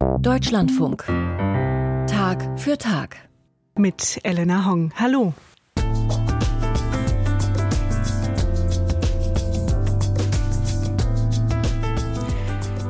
Deutschlandfunk. 0.00 1.04
Tag 2.06 2.58
für 2.58 2.78
Tag. 2.78 3.16
Mit 3.76 4.18
Elena 4.22 4.64
Hong. 4.64 4.92
Hallo. 4.96 5.34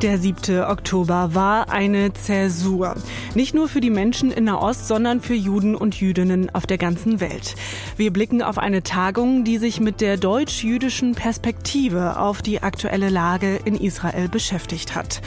Der 0.03 0.19
7. 0.19 0.63
Oktober 0.63 1.35
war 1.35 1.71
eine 1.71 2.13
Zäsur. 2.13 2.95
Nicht 3.35 3.55
nur 3.55 3.69
für 3.69 3.81
die 3.81 3.91
Menschen 3.91 4.31
in 4.31 4.45
Nahost, 4.45 4.89
sondern 4.89 5.21
für 5.21 5.35
Juden 5.35 5.75
und 5.75 6.01
Jüdinnen 6.01 6.49
auf 6.55 6.67
der 6.67 6.79
ganzen 6.79 7.21
Welt. 7.21 7.55
Wir 7.97 8.13
blicken 8.13 8.43
auf 8.43 8.59
eine 8.59 8.83
Tagung, 8.83 9.45
die 9.45 9.59
sich 9.59 9.81
mit 9.81 10.01
der 10.01 10.17
deutsch-jüdischen 10.17 11.15
Perspektive 11.15 12.19
auf 12.19 12.43
die 12.43 12.63
aktuelle 12.63 13.09
Lage 13.09 13.61
in 13.65 13.75
Israel 13.77 14.29
beschäftigt 14.29 14.95
hat. 14.95 15.21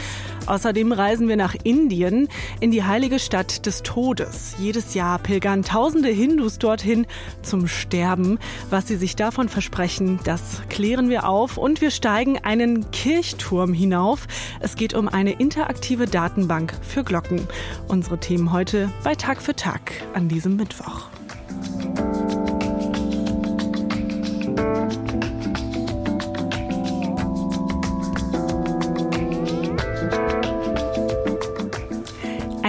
Außerdem 0.46 0.92
reisen 0.92 1.28
wir 1.28 1.38
nach 1.38 1.56
Indien, 1.64 2.28
in 2.60 2.72
die 2.72 2.84
heilige 2.84 3.20
Stadt 3.20 3.66
des 3.66 3.82
Todes. 3.82 4.56
Jedes 4.60 4.94
Jahr 4.94 5.20
pilgern 5.20 5.64
tausende 5.64 6.10
Hindus 6.10 6.60
dorthin 6.60 7.08
zum 7.42 7.68
Sterben. 7.68 8.40
Was 8.70 8.88
sie 8.88 8.98
sich 8.98 9.16
davon 9.16 9.48
versprechen, 9.48 10.20
das 10.26 10.62
klären 10.70 11.10
wir 11.10 11.30
auf 11.30 11.58
und 11.58 11.80
wir 11.80 11.92
steigen 11.92 12.40
einen 12.40 12.92
Kirchturm 12.92 13.74
hinauf. 13.74 14.28
Es 14.60 14.76
geht 14.76 14.94
um 14.94 15.08
eine 15.08 15.32
interaktive 15.32 16.08
Datenbank 16.08 16.74
für 16.82 17.04
Glocken. 17.04 17.48
Unsere 17.88 18.20
Themen 18.20 18.52
heute 18.52 18.92
bei 19.04 19.16
Tag 19.16 19.42
für 19.42 19.56
Tag 19.56 19.94
an 20.14 20.28
diesem 20.28 20.58
Mittwoch. 20.58 21.10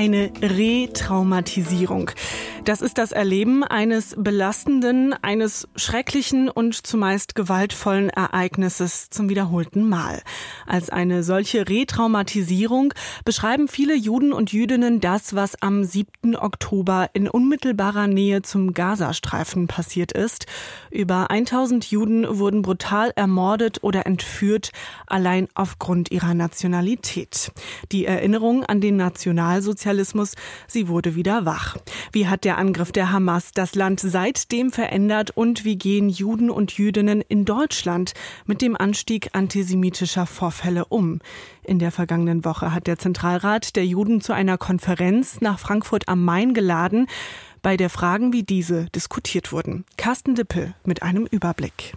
Eine 0.05 0.31
Retraumatisierung. 0.43 2.11
Das 2.65 2.81
ist 2.81 2.97
das 2.97 3.13
Erleben 3.13 3.63
eines 3.63 4.15
belastenden, 4.17 5.13
eines 5.23 5.69
schrecklichen 5.77 6.49
und 6.49 6.87
zumeist 6.87 7.35
gewaltvollen 7.35 8.09
Ereignisses 8.09 9.11
zum 9.11 9.29
wiederholten 9.29 9.87
Mal. 9.87 10.23
Als 10.67 10.89
eine 10.89 11.23
solche 11.23 11.69
Retraumatisierung 11.69 12.95
beschreiben 13.27 13.69
viele 13.69 13.95
Juden 13.95 14.33
und 14.33 14.51
Jüdinnen 14.51 15.01
das, 15.01 15.35
was 15.35 15.61
am 15.61 15.85
7. 15.85 16.37
Oktober 16.37 17.11
in 17.13 17.29
unmittelbarer 17.29 18.07
Nähe 18.07 18.41
zum 18.41 18.73
Gazastreifen 18.73 19.67
passiert 19.67 20.13
ist. 20.13 20.47
Über 20.91 21.31
1000 21.31 21.91
Juden 21.91 22.39
wurden 22.39 22.63
brutal 22.63 23.13
ermordet 23.15 23.83
oder 23.83 24.07
entführt, 24.07 24.71
allein 25.07 25.49
aufgrund 25.55 26.11
ihrer 26.11 26.33
Nationalität. 26.33 27.53
Die 27.93 28.07
Erinnerung 28.07 28.65
an 28.65 28.81
den 28.81 28.97
Nationalsozialismus, 28.97 30.33
sie 30.67 30.89
wurde 30.89 31.15
wieder 31.15 31.45
wach. 31.45 31.77
Wie 32.15 32.29
hat 32.29 32.45
der 32.45 32.59
Angriff 32.59 32.93
der 32.93 33.11
Hamas 33.11 33.51
das 33.55 33.75
Land 33.75 33.99
seitdem 33.99 34.71
verändert 34.71 35.33
und 35.33 35.65
wie 35.65 35.77
gehen 35.77 36.09
Juden 36.09 36.49
und 36.49 36.79
Jüdinnen 36.79 37.21
in 37.21 37.45
Deutschland 37.45 38.15
mit 38.47 38.63
dem 38.63 38.77
Anstieg 38.77 39.31
antisemitischer 39.33 40.25
Vorfälle 40.25 40.85
um? 40.85 41.19
In 41.65 41.81
der 41.81 41.91
vergangenen 41.91 42.45
Woche 42.45 42.73
hat 42.73 42.87
der 42.87 43.01
Zentralrat 43.01 43.75
der 43.75 43.85
Juden 43.85 44.21
zu 44.21 44.33
einer 44.33 44.59
Konferenz 44.59 45.41
nach 45.41 45.59
Frankfurt 45.59 46.07
am 46.07 46.25
Main 46.25 46.55
geladen, 46.55 47.09
bei 47.63 47.77
der 47.77 47.91
Fragen 47.91 48.33
wie 48.33 48.45
diese 48.45 48.85
diskutiert 48.95 49.51
wurden. 49.51 49.85
Carsten 49.97 50.37
Dippel 50.37 50.73
mit 50.85 51.03
einem 51.03 51.27
Überblick. 51.27 51.95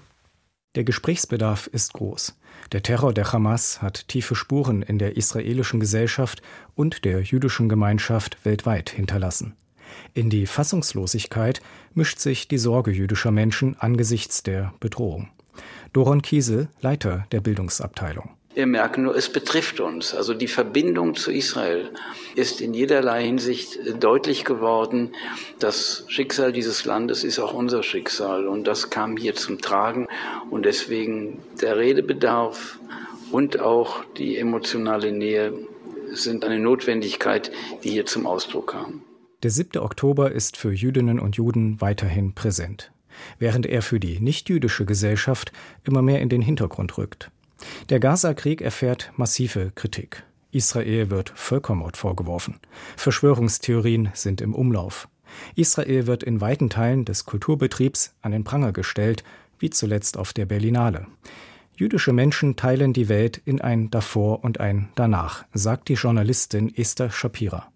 Der 0.73 0.84
Gesprächsbedarf 0.84 1.68
ist 1.68 1.94
groß. 1.94 2.36
Der 2.72 2.82
Terror 2.82 3.14
der 3.14 3.32
Hamas 3.34 3.84
hat 3.84 4.08
tiefe 4.08 4.34
Spuren 4.34 4.82
in 4.82 4.98
der 4.98 5.16
israelischen 5.16 5.80
Gesellschaft 5.80 6.42
und 6.73 7.06
der 7.06 7.22
jüdischen 7.22 7.70
Gemeinschaft 7.70 8.44
weltweit 8.44 8.90
hinterlassen. 8.90 9.56
In 10.13 10.30
die 10.30 10.45
Fassungslosigkeit 10.45 11.61
mischt 11.93 12.19
sich 12.19 12.47
die 12.47 12.57
Sorge 12.57 12.91
jüdischer 12.91 13.31
Menschen 13.31 13.75
angesichts 13.80 14.43
der 14.43 14.73
Bedrohung. 14.80 15.30
Doron 15.93 16.21
Kiesel, 16.21 16.70
Leiter 16.81 17.25
der 17.31 17.42
Bildungsabteilung. 17.42 18.30
Wir 18.58 18.65
merken 18.65 19.03
nur, 19.03 19.15
es 19.15 19.31
betrifft 19.31 19.80
uns. 19.80 20.15
Also 20.15 20.33
die 20.33 20.47
Verbindung 20.47 21.14
zu 21.14 21.31
Israel 21.31 21.92
ist 22.36 22.59
in 22.59 22.73
jederlei 22.73 23.23
Hinsicht 23.23 23.77
deutlich 23.99 24.45
geworden. 24.45 25.11
Das 25.59 26.05
Schicksal 26.08 26.52
dieses 26.52 26.83
Landes 26.83 27.23
ist 27.23 27.37
auch 27.37 27.53
unser 27.53 27.83
Schicksal 27.83 28.47
und 28.47 28.65
das 28.65 28.89
kam 28.89 29.15
hier 29.15 29.36
zum 29.36 29.61
Tragen 29.61 30.08
und 30.49 30.65
deswegen 30.65 31.37
der 31.61 31.77
Redebedarf 31.77 32.80
und 33.31 33.59
auch 33.59 34.03
die 34.17 34.37
emotionale 34.37 35.11
Nähe 35.11 35.53
sind 36.14 36.43
eine 36.43 36.58
Notwendigkeit, 36.58 37.52
die 37.83 37.92
hier 37.92 38.08
zum 38.08 38.26
Ausdruck 38.26 38.71
kam. 38.71 39.03
Der 39.43 39.52
7. 39.52 39.77
Oktober 39.77 40.31
ist 40.31 40.58
für 40.58 40.71
Jüdinnen 40.71 41.20
und 41.20 41.36
Juden 41.36 41.80
weiterhin 41.80 42.33
präsent, 42.33 42.92
während 43.37 43.67
er 43.67 43.83
für 43.83 43.99
die 43.99 44.20
nichtjüdische 44.20 44.83
Gesellschaft 44.83 45.52
immer 45.83 46.02
mehr 46.02 46.21
in 46.21 46.30
den 46.30 46.42
Hintergrund 46.42 46.98
rückt. 46.98 47.30
Der 47.89 47.99
Gaza-Krieg 47.99 48.61
erfährt 48.61 49.11
massive 49.15 49.71
Kritik. 49.76 50.23
Israel 50.49 51.11
wird 51.11 51.31
Völkermord 51.36 51.97
vorgeworfen. 51.97 52.59
Verschwörungstheorien 52.95 54.09
sind 54.15 54.42
im 54.42 54.55
Umlauf. 54.55 55.08
Israel 55.55 56.08
wird 56.08 56.23
in 56.23 56.42
weiten 56.42 56.71
Teilen 56.71 57.05
des 57.05 57.26
Kulturbetriebs 57.26 58.15
an 58.23 58.31
den 58.31 58.43
Pranger 58.43 58.71
gestellt, 58.71 59.23
wie 59.59 59.70
zuletzt 59.70 60.17
auf 60.17 60.33
der 60.33 60.47
Berlinale. 60.47 61.05
Jüdische 61.76 62.11
Menschen 62.11 62.55
teilen 62.55 62.92
die 62.92 63.08
Welt 63.08 63.39
in 63.45 63.61
ein 63.61 63.92
Davor 63.92 64.43
und 64.43 64.59
ein 64.59 64.89
Danach, 64.95 65.45
sagt 65.53 65.89
die 65.89 65.93
Journalistin 65.93 66.76
Esther 66.76 67.11
Shapira. 67.11 67.71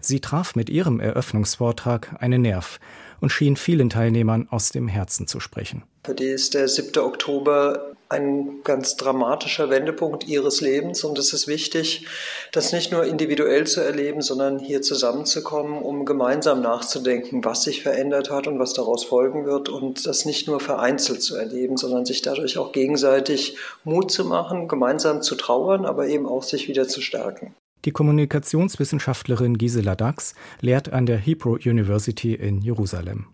Sie 0.00 0.20
traf 0.20 0.54
mit 0.54 0.70
ihrem 0.70 1.00
Eröffnungsvortrag 1.00 2.16
einen 2.20 2.42
Nerv 2.42 2.78
und 3.20 3.30
schien 3.30 3.56
vielen 3.56 3.90
Teilnehmern 3.90 4.48
aus 4.50 4.70
dem 4.70 4.88
Herzen 4.88 5.26
zu 5.26 5.40
sprechen. 5.40 5.84
Für 6.04 6.14
die 6.14 6.26
ist 6.26 6.54
der 6.54 6.68
7. 6.68 7.02
Oktober 7.02 7.96
ein 8.08 8.60
ganz 8.62 8.96
dramatischer 8.96 9.68
Wendepunkt 9.70 10.28
ihres 10.28 10.60
Lebens 10.60 11.02
und 11.02 11.18
es 11.18 11.32
ist 11.32 11.48
wichtig, 11.48 12.06
das 12.52 12.72
nicht 12.72 12.92
nur 12.92 13.04
individuell 13.04 13.66
zu 13.66 13.80
erleben, 13.80 14.22
sondern 14.22 14.60
hier 14.60 14.80
zusammenzukommen, 14.82 15.82
um 15.82 16.04
gemeinsam 16.04 16.60
nachzudenken, 16.60 17.44
was 17.44 17.64
sich 17.64 17.82
verändert 17.82 18.30
hat 18.30 18.46
und 18.46 18.60
was 18.60 18.74
daraus 18.74 19.04
folgen 19.04 19.44
wird 19.44 19.68
und 19.68 20.06
das 20.06 20.24
nicht 20.24 20.46
nur 20.46 20.60
vereinzelt 20.60 21.22
zu 21.22 21.36
erleben, 21.36 21.76
sondern 21.76 22.06
sich 22.06 22.22
dadurch 22.22 22.58
auch 22.58 22.70
gegenseitig 22.70 23.56
Mut 23.82 24.12
zu 24.12 24.24
machen, 24.24 24.68
gemeinsam 24.68 25.22
zu 25.22 25.34
trauern, 25.34 25.84
aber 25.84 26.06
eben 26.06 26.26
auch 26.26 26.44
sich 26.44 26.68
wieder 26.68 26.86
zu 26.86 27.00
stärken. 27.00 27.54
Die 27.86 27.92
Kommunikationswissenschaftlerin 27.92 29.58
Gisela 29.58 29.94
Dax 29.94 30.34
lehrt 30.60 30.92
an 30.92 31.06
der 31.06 31.18
Hebrew 31.18 31.52
University 31.52 32.34
in 32.34 32.60
Jerusalem. 32.60 33.26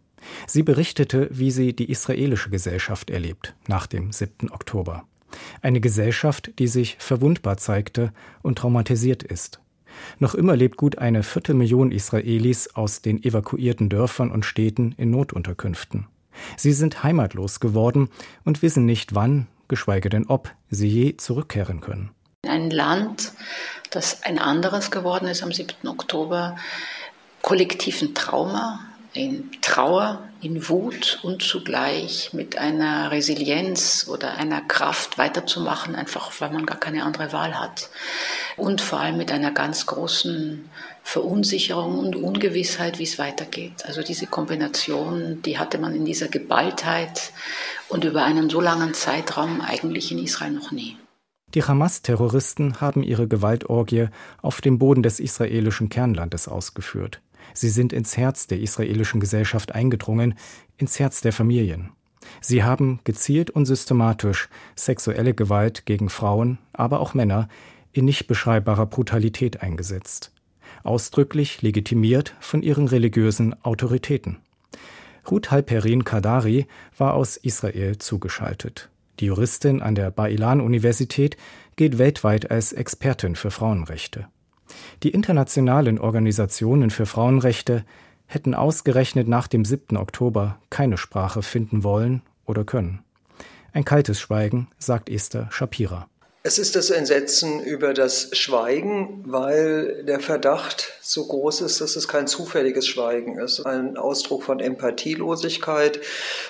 Sie 0.47 0.63
berichtete, 0.63 1.31
wie 1.33 1.51
sie 1.51 1.75
die 1.75 1.91
israelische 1.91 2.51
Gesellschaft 2.51 3.09
erlebt 3.09 3.55
nach 3.67 3.87
dem 3.87 4.13
7. 4.13 4.53
Oktober. 4.53 5.05
Eine 5.63 5.81
Gesellschaft, 5.81 6.53
die 6.59 6.69
sich 6.69 6.97
verwundbar 6.99 7.57
zeigte 7.57 8.13
und 8.43 8.59
traumatisiert 8.59 9.23
ist. 9.23 9.59
Noch 10.19 10.35
immer 10.35 10.55
lebt 10.55 10.77
gut 10.77 10.99
eine 10.99 11.23
Viertelmillion 11.23 11.91
Israelis 11.91 12.75
aus 12.75 13.01
den 13.01 13.25
evakuierten 13.25 13.89
Dörfern 13.89 14.31
und 14.31 14.45
Städten 14.45 14.95
in 14.99 15.11
Notunterkünften. 15.11 16.09
Sie 16.59 16.73
sind 16.73 17.03
heimatlos 17.03 17.59
geworden 17.59 18.11
und 18.45 18.61
wissen 18.61 18.85
nicht 18.85 19.15
wann, 19.15 19.47
geschweige 19.69 20.11
denn 20.11 20.27
ob, 20.27 20.51
sie 20.69 20.89
je 20.89 21.17
zurückkehren 21.17 21.81
können. 21.81 22.11
Ein 22.47 22.71
Land, 22.71 23.33
das 23.93 24.23
ein 24.23 24.39
anderes 24.39 24.91
geworden 24.91 25.29
ist 25.29 25.43
am 25.43 25.53
7. 25.53 25.87
Oktober, 25.87 26.57
kollektiven 27.43 28.15
Trauma, 28.15 28.81
in 29.15 29.51
Trauer, 29.61 30.27
in 30.41 30.69
Wut 30.71 31.19
und 31.23 31.43
zugleich 31.43 32.31
mit 32.33 32.57
einer 32.57 33.11
Resilienz 33.11 34.07
oder 34.09 34.35
einer 34.39 34.63
Kraft 34.63 35.19
weiterzumachen, 35.19 35.95
einfach 35.95 36.33
weil 36.41 36.51
man 36.51 36.65
gar 36.65 36.81
keine 36.81 37.05
andere 37.05 37.33
Wahl 37.33 37.59
hat. 37.61 37.91
Und 38.57 38.81
vor 38.81 39.01
allem 39.01 39.19
mit 39.19 39.31
einer 39.31 39.51
ganz 39.51 39.85
großen 39.85 40.69
Verunsicherung 41.03 41.99
und 41.99 42.17
Ungewissheit, 42.17 42.99
wie 42.99 43.03
es 43.03 43.19
weitergeht. 43.19 43.85
Also 43.85 44.03
diese 44.03 44.27
Kombination, 44.27 45.43
die 45.43 45.59
hatte 45.59 45.77
man 45.77 45.95
in 45.95 46.07
dieser 46.07 46.29
Geballtheit 46.29 47.33
und 47.89 48.05
über 48.05 48.25
einen 48.25 48.49
so 48.49 48.63
langen 48.63 48.95
Zeitraum 48.95 49.61
eigentlich 49.61 50.11
in 50.11 50.25
Israel 50.25 50.53
noch 50.53 50.71
nie. 50.71 50.97
Die 51.55 51.63
Hamas-Terroristen 51.63 52.81
haben 52.81 53.03
ihre 53.03 53.29
Gewaltorgie 53.29 54.07
auf 54.41 54.61
dem 54.61 54.79
Boden 54.79 55.03
des 55.03 55.21
israelischen 55.21 55.91
Kernlandes 55.91 56.49
ausgeführt. 56.49 57.21
Sie 57.53 57.69
sind 57.69 57.93
ins 57.93 58.17
Herz 58.17 58.47
der 58.47 58.61
israelischen 58.61 59.21
Gesellschaft 59.21 59.73
eingedrungen, 59.73 60.35
ins 60.79 60.99
Herz 60.99 61.21
der 61.21 61.33
Familien. 61.33 61.91
Sie 62.41 62.63
haben 62.65 63.01
gezielt 63.05 63.51
und 63.51 63.67
systematisch 63.67 64.49
sexuelle 64.77 65.35
Gewalt 65.35 65.85
gegen 65.85 66.09
Frauen, 66.09 66.59
aber 66.73 67.01
auch 67.01 67.15
Männer 67.15 67.49
in 67.93 68.07
nicht 68.07 68.27
beschreibbarer 68.27 68.87
Brutalität 68.87 69.61
eingesetzt. 69.61 70.33
Ausdrücklich 70.85 71.61
legitimiert 71.61 72.35
von 72.41 72.63
ihren 72.63 72.89
religiösen 72.89 73.55
Autoritäten. 73.63 74.39
Ruth 75.31 75.51
Halperin 75.51 76.05
Kadari 76.05 76.67
war 76.97 77.15
aus 77.15 77.37
Israel 77.37 77.99
zugeschaltet. 77.99 78.89
Die 79.23 79.27
Juristin 79.27 79.81
an 79.83 79.95
der 79.95 80.11
Bailan-Universität 80.11 81.37
gilt 81.77 81.97
weltweit 81.99 82.51
als 82.51 82.73
Expertin 82.73 83.37
für 83.37 83.53
Frauenrechte. 83.53 84.27
Die 85.05 85.11
internationalen 85.11 86.01
Organisationen 86.01 86.91
für 86.91 87.07
Frauenrechte 87.07 87.85
hätten 88.27 88.53
ausgerechnet 88.53 89.29
nach 89.29 89.47
dem 89.47 89.65
7. 89.65 89.97
Oktober 89.97 90.59
keine 90.71 90.99
Sprache 90.99 91.43
finden 91.43 91.85
wollen 91.85 92.23
oder 92.47 92.65
können. 92.65 93.05
Ein 93.73 93.85
kaltes 93.85 94.21
Schweigen, 94.21 94.67
sagt 94.77 95.09
Esther 95.09 95.47
Shapira. 95.53 96.09
Es 96.45 96.59
ist 96.59 96.75
das 96.75 96.91
Entsetzen 96.91 97.63
über 97.63 97.95
das 97.95 98.31
Schweigen, 98.33 99.23
weil 99.25 100.03
der 100.03 100.19
Verdacht 100.19 100.93
so 101.01 101.25
groß 101.25 101.61
ist, 101.61 101.81
dass 101.81 101.95
es 101.95 102.09
kein 102.09 102.27
zufälliges 102.27 102.85
Schweigen 102.89 103.39
ist. 103.39 103.65
Ein 103.65 103.97
Ausdruck 103.97 104.43
von 104.43 104.59
Empathielosigkeit, 104.59 106.01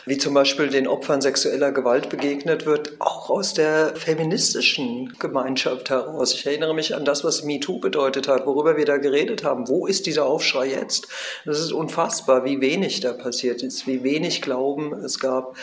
wie 0.06 0.16
zum 0.16 0.32
Beispiel 0.32 0.68
den 0.68 0.88
Opfern 0.88 1.20
sexueller 1.20 1.72
Gewalt 1.72 2.08
begegnet 2.08 2.64
wird, 2.64 2.94
auch 3.00 3.28
aus 3.28 3.52
der 3.52 3.94
feministischen 3.94 5.12
Gemeinschaft 5.18 5.90
heraus. 5.90 6.32
Ich 6.32 6.46
erinnere 6.46 6.74
mich 6.74 6.94
an 6.94 7.04
das, 7.04 7.22
was 7.22 7.44
MeToo 7.44 7.78
bedeutet 7.78 8.28
hat, 8.28 8.46
worüber 8.46 8.78
wir 8.78 8.86
da 8.86 8.96
geredet 8.96 9.44
haben. 9.44 9.68
Wo 9.68 9.86
ist 9.86 10.06
dieser 10.06 10.24
Aufschrei 10.24 10.68
jetzt? 10.68 11.06
Das 11.44 11.60
ist 11.60 11.70
unfassbar, 11.70 12.46
wie 12.46 12.62
wenig 12.62 13.00
da 13.00 13.12
passiert 13.12 13.62
ist, 13.62 13.86
wie 13.86 14.02
wenig 14.02 14.40
Glauben 14.40 14.94
es 15.04 15.18
gab 15.18 15.54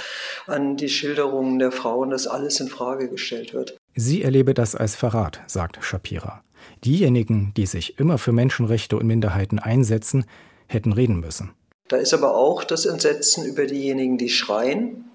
an 0.46 0.78
die 0.78 0.90
Schilderungen 0.90 1.58
der 1.58 1.72
Frauen, 1.72 2.12
dass 2.12 2.28
alles 2.28 2.60
in 2.60 2.68
Frage 2.68 3.10
gestellt 3.10 3.56
wird. 3.56 3.79
Sie 3.96 4.22
erlebe 4.22 4.54
das 4.54 4.76
als 4.76 4.96
Verrat, 4.96 5.42
sagt 5.48 5.84
Shapira. 5.84 6.44
Diejenigen, 6.84 7.54
die 7.58 7.66
sich 7.66 8.00
immer 8.00 8.18
für 8.18 8.32
Menschenrechte 8.32 8.98
und 8.98 9.06
Minderheiten 9.06 9.60
einsetzen, 9.60 10.26
hätten 10.68 10.94
reden 10.94 11.20
müssen. 11.20 11.52
Da 11.88 11.98
ist 11.98 12.14
aber 12.14 12.36
auch 12.36 12.64
das 12.64 12.86
Entsetzen 12.86 13.46
über 13.46 13.66
diejenigen, 13.66 14.18
die 14.18 14.30
schreien 14.30 15.06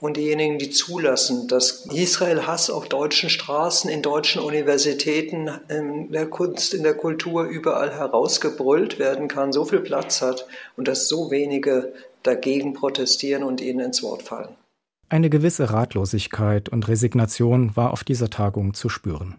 und 0.00 0.16
diejenigen, 0.16 0.58
die 0.58 0.70
zulassen, 0.70 1.48
dass 1.48 1.86
Israel 1.86 2.46
Hass 2.46 2.68
auf 2.68 2.88
deutschen 2.88 3.30
Straßen, 3.30 3.88
in 3.88 4.02
deutschen 4.02 4.42
Universitäten, 4.42 5.48
in 5.68 6.10
der 6.10 6.26
Kunst, 6.26 6.74
in 6.74 6.82
der 6.82 6.94
Kultur 6.94 7.44
überall 7.44 7.94
herausgebrüllt 7.94 8.98
werden 8.98 9.28
kann, 9.28 9.52
so 9.52 9.64
viel 9.64 9.80
Platz 9.80 10.20
hat 10.20 10.46
und 10.76 10.88
dass 10.88 11.08
so 11.08 11.30
wenige 11.30 11.94
dagegen 12.22 12.74
protestieren 12.74 13.44
und 13.44 13.60
ihnen 13.60 13.80
ins 13.80 14.02
Wort 14.02 14.22
fallen. 14.22 14.56
Eine 15.14 15.30
gewisse 15.30 15.70
Ratlosigkeit 15.70 16.68
und 16.68 16.88
Resignation 16.88 17.76
war 17.76 17.92
auf 17.92 18.02
dieser 18.02 18.30
Tagung 18.30 18.74
zu 18.74 18.88
spüren. 18.88 19.36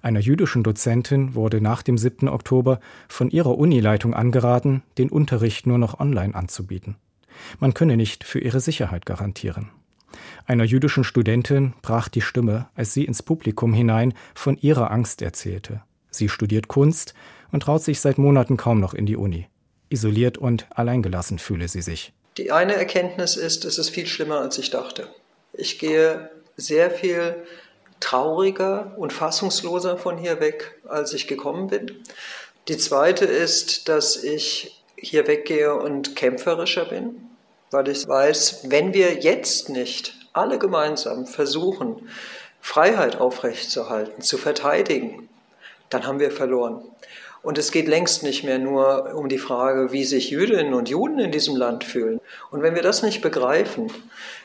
Einer 0.00 0.20
jüdischen 0.20 0.62
Dozentin 0.62 1.34
wurde 1.34 1.60
nach 1.60 1.82
dem 1.82 1.98
7. 1.98 2.28
Oktober 2.28 2.78
von 3.08 3.30
ihrer 3.30 3.58
Unileitung 3.58 4.14
angeraten, 4.14 4.84
den 4.98 5.08
Unterricht 5.08 5.66
nur 5.66 5.78
noch 5.78 5.98
online 5.98 6.36
anzubieten. 6.36 6.94
Man 7.58 7.74
könne 7.74 7.96
nicht 7.96 8.22
für 8.22 8.38
ihre 8.38 8.60
Sicherheit 8.60 9.04
garantieren. 9.04 9.70
Einer 10.46 10.62
jüdischen 10.62 11.02
Studentin 11.02 11.72
brach 11.82 12.08
die 12.08 12.20
Stimme, 12.20 12.68
als 12.76 12.94
sie 12.94 13.04
ins 13.04 13.24
Publikum 13.24 13.74
hinein 13.74 14.14
von 14.32 14.56
ihrer 14.56 14.92
Angst 14.92 15.22
erzählte. 15.22 15.82
Sie 16.08 16.28
studiert 16.28 16.68
Kunst 16.68 17.14
und 17.50 17.64
traut 17.64 17.82
sich 17.82 17.98
seit 17.98 18.18
Monaten 18.18 18.56
kaum 18.56 18.78
noch 18.78 18.94
in 18.94 19.06
die 19.06 19.16
Uni. 19.16 19.48
Isoliert 19.88 20.38
und 20.38 20.68
alleingelassen 20.70 21.40
fühle 21.40 21.66
sie 21.66 21.82
sich. 21.82 22.12
Die 22.38 22.52
eine 22.52 22.74
Erkenntnis 22.74 23.36
ist, 23.36 23.64
es 23.64 23.78
ist 23.78 23.90
viel 23.90 24.06
schlimmer, 24.06 24.40
als 24.40 24.58
ich 24.58 24.70
dachte. 24.70 25.08
Ich 25.52 25.78
gehe 25.78 26.30
sehr 26.56 26.90
viel 26.90 27.46
trauriger 28.00 28.94
und 28.98 29.12
fassungsloser 29.12 29.96
von 29.96 30.18
hier 30.18 30.40
weg, 30.40 30.78
als 30.86 31.14
ich 31.14 31.26
gekommen 31.28 31.68
bin. 31.68 32.02
Die 32.68 32.76
zweite 32.76 33.24
ist, 33.24 33.88
dass 33.88 34.22
ich 34.22 34.82
hier 34.96 35.26
weggehe 35.26 35.74
und 35.74 36.16
kämpferischer 36.16 36.86
bin, 36.86 37.30
weil 37.70 37.88
ich 37.88 38.06
weiß, 38.06 38.70
wenn 38.70 38.92
wir 38.92 39.14
jetzt 39.14 39.68
nicht 39.68 40.14
alle 40.32 40.58
gemeinsam 40.58 41.26
versuchen, 41.26 42.08
Freiheit 42.60 43.16
aufrechtzuerhalten, 43.16 44.22
zu 44.22 44.36
verteidigen, 44.36 45.28
dann 45.90 46.06
haben 46.06 46.20
wir 46.20 46.30
verloren. 46.30 46.82
Und 47.42 47.58
es 47.58 47.70
geht 47.70 47.86
längst 47.86 48.24
nicht 48.24 48.42
mehr 48.42 48.58
nur 48.58 49.14
um 49.14 49.28
die 49.28 49.38
Frage, 49.38 49.92
wie 49.92 50.04
sich 50.04 50.30
Jüdinnen 50.30 50.74
und 50.74 50.88
Juden 50.88 51.20
in 51.20 51.30
diesem 51.30 51.54
Land 51.54 51.84
fühlen. 51.84 52.20
Und 52.50 52.62
wenn 52.62 52.74
wir 52.74 52.82
das 52.82 53.04
nicht 53.04 53.22
begreifen, 53.22 53.88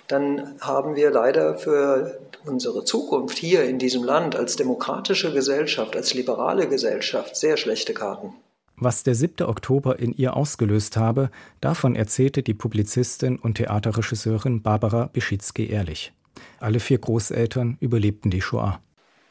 dann 0.07 0.55
haben 0.61 0.95
wir 0.95 1.09
leider 1.09 1.57
für 1.57 2.19
unsere 2.45 2.83
Zukunft 2.83 3.39
hier 3.39 3.63
in 3.63 3.79
diesem 3.79 4.03
Land 4.03 4.35
als 4.35 4.55
demokratische 4.55 5.33
Gesellschaft, 5.33 5.95
als 5.95 6.13
liberale 6.13 6.67
Gesellschaft 6.67 7.35
sehr 7.35 7.57
schlechte 7.57 7.95
Karten. 7.95 8.33
Was 8.75 9.03
der 9.03 9.15
7. 9.15 9.47
Oktober 9.47 9.99
in 9.99 10.13
ihr 10.13 10.35
ausgelöst 10.35 10.97
habe, 10.97 11.29
davon 11.59 11.95
erzählte 11.95 12.43
die 12.43 12.53
Publizistin 12.53 13.37
und 13.37 13.55
Theaterregisseurin 13.55 14.61
Barbara 14.61 15.09
Beschitzky 15.11 15.69
ehrlich. 15.69 16.13
Alle 16.59 16.79
vier 16.79 16.97
Großeltern 16.97 17.77
überlebten 17.79 18.31
die 18.31 18.41
Shoah. 18.41 18.79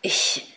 Ich 0.02 0.50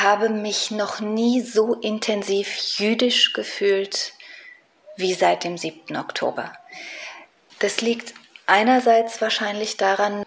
habe 0.00 0.28
mich 0.28 0.70
noch 0.70 1.00
nie 1.00 1.40
so 1.40 1.74
intensiv 1.74 2.56
jüdisch 2.78 3.32
gefühlt 3.32 4.12
wie 4.96 5.14
seit 5.14 5.44
dem 5.44 5.56
7. 5.56 5.96
Oktober. 5.96 6.52
Das 7.60 7.80
liegt 7.80 8.14
einerseits 8.46 9.20
wahrscheinlich 9.20 9.76
daran, 9.76 10.24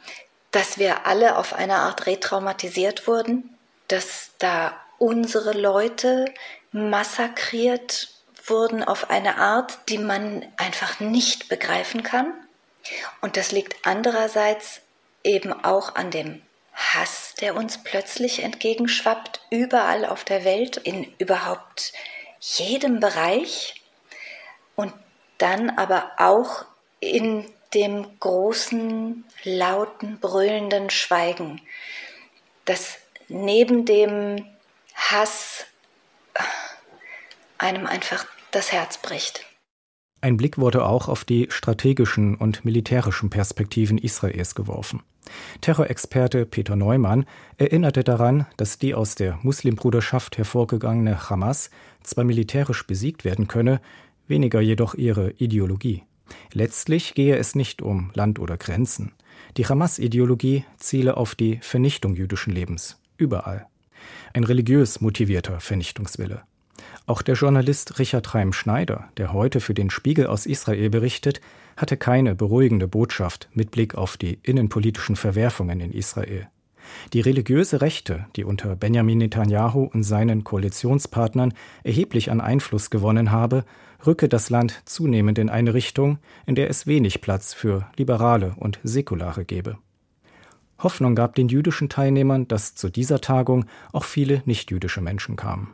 dass 0.51 0.77
wir 0.77 1.05
alle 1.05 1.37
auf 1.37 1.53
eine 1.53 1.75
Art 1.75 2.05
retraumatisiert 2.05 3.07
wurden, 3.07 3.57
dass 3.87 4.31
da 4.37 4.75
unsere 4.97 5.53
Leute 5.53 6.25
massakriert 6.71 8.09
wurden 8.45 8.83
auf 8.83 9.09
eine 9.09 9.37
Art, 9.37 9.79
die 9.89 9.97
man 9.97 10.45
einfach 10.57 10.99
nicht 10.99 11.49
begreifen 11.49 12.03
kann. 12.03 12.33
Und 13.21 13.37
das 13.37 13.51
liegt 13.51 13.85
andererseits 13.85 14.81
eben 15.23 15.51
auch 15.51 15.95
an 15.95 16.11
dem 16.11 16.41
Hass, 16.73 17.35
der 17.39 17.55
uns 17.55 17.83
plötzlich 17.83 18.43
entgegenschwappt, 18.43 19.41
überall 19.49 20.05
auf 20.05 20.23
der 20.23 20.43
Welt, 20.43 20.77
in 20.77 21.13
überhaupt 21.17 21.93
jedem 22.39 22.99
Bereich 22.99 23.81
und 24.75 24.93
dann 25.37 25.69
aber 25.71 26.11
auch 26.17 26.65
in 26.99 27.51
dem 27.73 28.19
großen, 28.19 29.25
lauten, 29.43 30.19
brüllenden 30.19 30.89
Schweigen, 30.89 31.61
das 32.65 32.97
neben 33.27 33.85
dem 33.85 34.45
Hass 34.93 35.65
einem 37.57 37.87
einfach 37.87 38.25
das 38.51 38.71
Herz 38.71 38.97
bricht. 38.97 39.45
Ein 40.23 40.37
Blick 40.37 40.59
wurde 40.59 40.85
auch 40.85 41.09
auf 41.09 41.25
die 41.25 41.47
strategischen 41.49 42.35
und 42.35 42.63
militärischen 42.63 43.31
Perspektiven 43.31 43.97
Israels 43.97 44.53
geworfen. 44.53 45.01
Terrorexperte 45.61 46.45
Peter 46.45 46.75
Neumann 46.75 47.25
erinnerte 47.57 48.03
daran, 48.03 48.45
dass 48.57 48.77
die 48.77 48.93
aus 48.93 49.15
der 49.15 49.39
Muslimbruderschaft 49.41 50.37
hervorgegangene 50.37 51.29
Hamas 51.29 51.71
zwar 52.03 52.23
militärisch 52.23 52.85
besiegt 52.85 53.25
werden 53.25 53.47
könne, 53.47 53.81
weniger 54.27 54.61
jedoch 54.61 54.93
ihre 54.93 55.31
Ideologie. 55.31 56.03
Letztlich 56.53 57.15
gehe 57.15 57.37
es 57.37 57.55
nicht 57.55 57.81
um 57.81 58.11
Land 58.13 58.37
oder 58.39 58.57
Grenzen. 58.57 59.13
Die 59.57 59.65
Hamas-Ideologie 59.65 60.65
ziele 60.77 61.17
auf 61.17 61.33
die 61.33 61.57
Vernichtung 61.61 62.15
jüdischen 62.15 62.53
Lebens, 62.53 62.99
überall. 63.17 63.65
Ein 64.33 64.43
religiös 64.43 65.01
motivierter 65.01 65.59
Vernichtungswille. 65.59 66.43
Auch 67.05 67.21
der 67.21 67.35
Journalist 67.35 67.99
Richard 67.99 68.33
Reim 68.33 68.53
Schneider, 68.53 69.09
der 69.17 69.33
heute 69.33 69.59
für 69.59 69.73
den 69.73 69.89
Spiegel 69.89 70.27
aus 70.27 70.45
Israel 70.45 70.89
berichtet, 70.89 71.41
hatte 71.77 71.97
keine 71.97 72.35
beruhigende 72.35 72.87
Botschaft 72.87 73.49
mit 73.53 73.71
Blick 73.71 73.95
auf 73.95 74.17
die 74.17 74.39
innenpolitischen 74.43 75.15
Verwerfungen 75.15 75.79
in 75.79 75.91
Israel. 75.91 76.47
Die 77.13 77.21
religiöse 77.21 77.81
Rechte, 77.81 78.25
die 78.35 78.43
unter 78.43 78.75
Benjamin 78.75 79.19
Netanyahu 79.19 79.83
und 79.83 80.03
seinen 80.03 80.43
Koalitionspartnern 80.43 81.53
erheblich 81.83 82.31
an 82.31 82.41
Einfluss 82.41 82.89
gewonnen 82.89 83.31
habe, 83.31 83.65
rücke 84.05 84.27
das 84.27 84.49
Land 84.49 84.81
zunehmend 84.85 85.37
in 85.37 85.49
eine 85.49 85.73
Richtung, 85.73 86.17
in 86.45 86.55
der 86.55 86.69
es 86.69 86.87
wenig 86.87 87.21
Platz 87.21 87.53
für 87.53 87.87
Liberale 87.97 88.55
und 88.57 88.79
Säkulare 88.83 89.45
gebe. 89.45 89.77
Hoffnung 90.79 91.13
gab 91.13 91.35
den 91.35 91.47
jüdischen 91.47 91.89
Teilnehmern, 91.89 92.47
dass 92.47 92.73
zu 92.73 92.89
dieser 92.89 93.21
Tagung 93.21 93.65
auch 93.91 94.03
viele 94.03 94.41
nichtjüdische 94.45 95.01
Menschen 95.01 95.35
kamen 95.35 95.69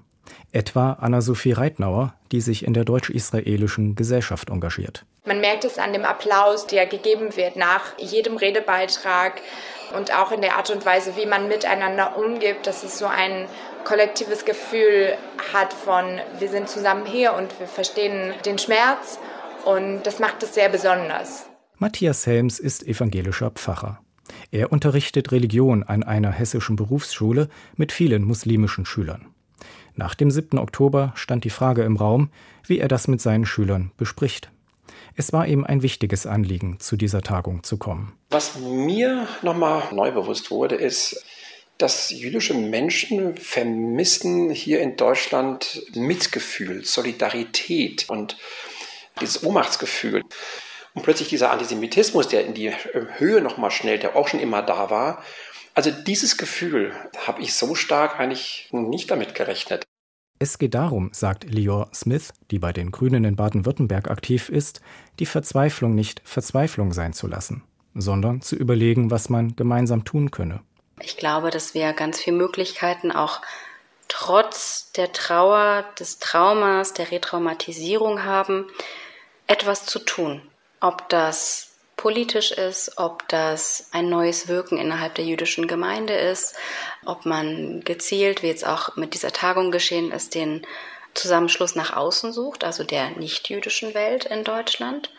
etwa 0.51 0.93
Anna-Sophie 1.00 1.53
Reitnauer, 1.53 2.13
die 2.31 2.41
sich 2.41 2.65
in 2.65 2.74
der 2.74 2.86
deutsch-israelischen 2.86 3.96
Gesellschaft 3.96 4.50
engagiert. 4.50 5.05
Man 5.25 5.41
merkt 5.41 5.65
es 5.65 5.77
an 5.77 5.93
dem 5.93 6.05
Applaus, 6.05 6.67
der 6.67 6.86
gegeben 6.86 7.36
wird 7.36 7.55
nach 7.57 7.98
jedem 7.98 8.38
Redebeitrag 8.38 9.41
und 9.96 10.13
auch 10.13 10.31
in 10.31 10.41
der 10.41 10.55
Art 10.55 10.69
und 10.69 10.86
Weise, 10.86 11.15
wie 11.15 11.25
man 11.25 11.48
miteinander 11.48 12.17
umgibt, 12.17 12.65
dass 12.65 12.84
es 12.84 12.98
so 12.98 13.05
ein 13.05 13.48
kollektives 13.84 14.46
Gefühl 14.46 15.17
hat 15.53 15.74
von, 15.74 16.19
wir 16.39 16.50
sind 16.50 16.69
zusammen 16.69 17.05
hier 17.05 17.34
und 17.34 17.60
wir 17.60 17.67
verstehen 17.67 18.34
den 18.46 18.57
Schmerz 18.57 19.19
und 19.65 20.03
das 20.03 20.19
macht 20.19 20.43
es 20.43 20.53
sehr 20.53 20.69
besonders. 20.69 21.50
Matthias 21.77 22.25
Helms 22.25 22.60
ist 22.60 22.88
evangelischer 22.88 23.51
Pfarrer. 23.51 24.00
Er 24.51 24.72
unterrichtet 24.72 25.31
Religion 25.31 25.84
an 25.84 26.03
einer 26.03 26.31
hessischen 26.31 26.75
Berufsschule 26.75 27.50
mit 27.75 27.91
vielen 27.91 28.24
muslimischen 28.24 28.86
Schülern. 28.86 29.27
Nach 29.97 30.13
dem 30.13 30.29
7. 30.29 30.59
Oktober 30.59 31.11
stand 31.15 31.43
die 31.43 31.49
Frage 31.49 31.83
im 31.83 31.97
Raum, 31.97 32.29
wie 32.67 32.77
er 32.77 32.87
das 32.87 33.07
mit 33.07 33.19
seinen 33.19 33.47
Schülern 33.47 33.91
bespricht. 33.97 34.51
Es 35.15 35.33
war 35.33 35.47
ihm 35.47 35.63
ein 35.63 35.81
wichtiges 35.81 36.27
Anliegen, 36.27 36.79
zu 36.79 36.97
dieser 36.97 37.23
Tagung 37.23 37.63
zu 37.63 37.77
kommen. 37.77 38.13
Was 38.29 38.59
mir 38.59 39.27
nochmal 39.41 39.81
neu 39.91 40.11
bewusst 40.11 40.51
wurde, 40.51 40.75
ist, 40.75 41.25
dass 41.79 42.11
jüdische 42.11 42.53
Menschen 42.53 43.37
vermissen 43.37 44.51
hier 44.51 44.81
in 44.81 44.97
Deutschland 44.97 45.81
Mitgefühl, 45.95 46.85
Solidarität 46.85 48.05
und 48.07 48.37
dieses 49.19 49.43
Ohnmachtsgefühl. 49.43 50.21
Und 50.93 51.01
plötzlich 51.01 51.29
dieser 51.29 51.49
Antisemitismus, 51.49 52.27
der 52.27 52.45
in 52.45 52.53
die 52.53 52.71
Höhe 53.17 53.41
nochmal 53.41 53.71
schnellt, 53.71 54.03
der 54.03 54.15
auch 54.15 54.27
schon 54.27 54.39
immer 54.39 54.61
da 54.61 54.91
war. 54.91 55.23
Also 55.73 55.89
dieses 55.89 56.37
Gefühl 56.37 56.91
habe 57.25 57.41
ich 57.41 57.55
so 57.55 57.73
stark 57.73 58.19
eigentlich 58.19 58.69
nicht 58.71 59.09
damit 59.09 59.33
gerechnet. 59.33 59.87
Es 60.39 60.60
geht 60.60 60.75
darum, 60.75 61.10
sagt 61.13 61.46
Lior 61.46 61.89
Smith, 61.94 62.32
die 62.51 62.60
bei 62.60 62.72
den 62.72 62.91
Grünen 62.91 63.24
in 63.24 63.36
Baden-Württemberg 63.36 64.12
aktiv 64.12 64.50
ist, 64.50 64.82
die 65.20 65.25
Verzweiflung 65.25 65.96
nicht 65.96 66.22
Verzweiflung 66.25 66.94
sein 66.94 67.13
zu 67.13 67.25
lassen, 67.25 67.63
sondern 67.96 68.41
zu 68.41 68.56
überlegen, 68.56 69.10
was 69.10 69.29
man 69.29 69.56
gemeinsam 69.56 70.06
tun 70.06 70.29
könne. 70.29 70.62
Ich 71.01 71.17
glaube, 71.17 71.50
dass 71.50 71.74
wir 71.74 71.91
ganz 71.94 72.20
viele 72.20 72.38
Möglichkeiten 72.38 73.12
auch 73.12 73.41
trotz 74.08 74.91
der 74.91 75.12
Trauer, 75.12 75.86
des 76.00 76.20
Traumas, 76.20 76.94
der 76.94 77.12
Retraumatisierung 77.12 78.24
haben, 78.24 78.65
etwas 79.48 79.86
zu 79.86 80.00
tun. 80.00 80.41
Ob 80.79 81.10
das 81.10 81.66
politisch 81.97 82.51
ist, 82.51 82.93
ob 82.97 83.27
das 83.27 83.89
ein 83.91 84.07
neues 84.07 84.47
Wirken 84.47 84.77
innerhalb 84.77 85.15
der 85.15 85.25
jüdischen 85.25 85.67
Gemeinde 85.67 86.13
ist, 86.13 86.55
ob 87.05 87.25
man 87.25 87.81
gezielt, 87.81 88.43
wie 88.43 88.47
jetzt 88.47 88.65
auch 88.65 88.95
mit 88.95 89.13
dieser 89.13 89.31
Tagung 89.31 89.71
geschehen 89.71 90.11
ist, 90.11 90.35
den 90.35 90.65
Zusammenschluss 91.15 91.75
nach 91.75 91.95
außen 91.95 92.31
sucht, 92.31 92.63
also 92.63 92.83
der 92.83 93.09
nicht-jüdischen 93.11 93.93
Welt 93.93 94.25
in 94.25 94.43
Deutschland. 94.43 95.11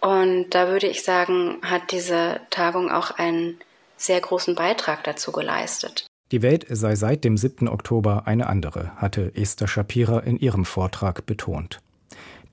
Und 0.00 0.50
da 0.50 0.68
würde 0.68 0.86
ich 0.86 1.02
sagen, 1.02 1.58
hat 1.62 1.90
diese 1.90 2.40
Tagung 2.50 2.90
auch 2.90 3.10
einen 3.10 3.58
sehr 3.96 4.20
großen 4.20 4.54
Beitrag 4.54 5.04
dazu 5.04 5.32
geleistet. 5.32 6.06
Die 6.30 6.42
Welt 6.42 6.64
sei 6.68 6.96
seit 6.96 7.24
dem 7.24 7.36
7. 7.36 7.68
Oktober 7.68 8.22
eine 8.26 8.46
andere, 8.46 8.92
hatte 8.96 9.32
Esther 9.34 9.68
Shapira 9.68 10.20
in 10.20 10.38
ihrem 10.38 10.64
Vortrag 10.64 11.26
betont. 11.26 11.80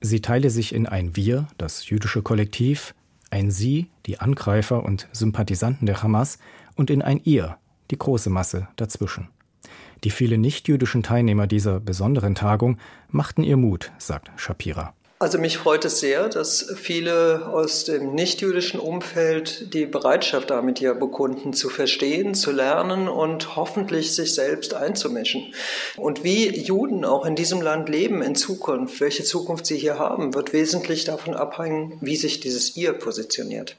Sie 0.00 0.20
teile 0.20 0.50
sich 0.50 0.74
in 0.74 0.86
ein 0.86 1.16
Wir, 1.16 1.48
das 1.58 1.88
jüdische 1.88 2.22
Kollektiv, 2.22 2.94
ein 3.30 3.50
Sie, 3.50 3.88
die 4.06 4.18
Angreifer 4.18 4.84
und 4.84 5.08
Sympathisanten 5.12 5.86
der 5.86 6.02
Hamas, 6.02 6.38
und 6.76 6.90
in 6.90 7.02
ein 7.02 7.20
Ihr, 7.24 7.56
die 7.90 7.98
große 7.98 8.30
Masse 8.30 8.68
dazwischen. 8.76 9.28
Die 10.04 10.10
vielen 10.10 10.40
nichtjüdischen 10.40 11.02
Teilnehmer 11.02 11.46
dieser 11.46 11.78
besonderen 11.78 12.34
Tagung 12.34 12.78
machten 13.08 13.42
ihr 13.42 13.56
Mut, 13.56 13.92
sagt 13.98 14.30
Shapira. 14.36 14.94
Also 15.22 15.36
mich 15.36 15.58
freut 15.58 15.84
es 15.84 16.00
sehr, 16.00 16.30
dass 16.30 16.72
viele 16.76 17.46
aus 17.46 17.84
dem 17.84 18.14
nichtjüdischen 18.14 18.80
Umfeld 18.80 19.74
die 19.74 19.84
Bereitschaft 19.84 20.48
damit 20.48 20.78
hier 20.78 20.94
bekunden, 20.94 21.52
zu 21.52 21.68
verstehen, 21.68 22.32
zu 22.32 22.52
lernen 22.52 23.06
und 23.06 23.54
hoffentlich 23.54 24.14
sich 24.14 24.34
selbst 24.34 24.72
einzumischen. 24.72 25.52
Und 25.98 26.24
wie 26.24 26.48
Juden 26.58 27.04
auch 27.04 27.26
in 27.26 27.36
diesem 27.36 27.60
Land 27.60 27.90
leben 27.90 28.22
in 28.22 28.34
Zukunft, 28.34 29.02
welche 29.02 29.22
Zukunft 29.22 29.66
sie 29.66 29.76
hier 29.76 29.98
haben, 29.98 30.32
wird 30.32 30.54
wesentlich 30.54 31.04
davon 31.04 31.34
abhängen, 31.34 31.98
wie 32.00 32.16
sich 32.16 32.40
dieses 32.40 32.78
Ihr 32.78 32.94
positioniert. 32.94 33.76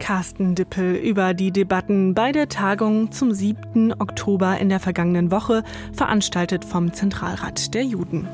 Carsten 0.00 0.56
Dippel 0.56 0.96
über 0.96 1.34
die 1.34 1.52
Debatten 1.52 2.14
bei 2.14 2.32
der 2.32 2.48
Tagung 2.48 3.12
zum 3.12 3.30
7. 3.30 3.92
Oktober 4.00 4.58
in 4.58 4.70
der 4.70 4.80
vergangenen 4.80 5.30
Woche, 5.30 5.62
veranstaltet 5.92 6.64
vom 6.64 6.92
Zentralrat 6.92 7.72
der 7.74 7.84
Juden. 7.84 8.28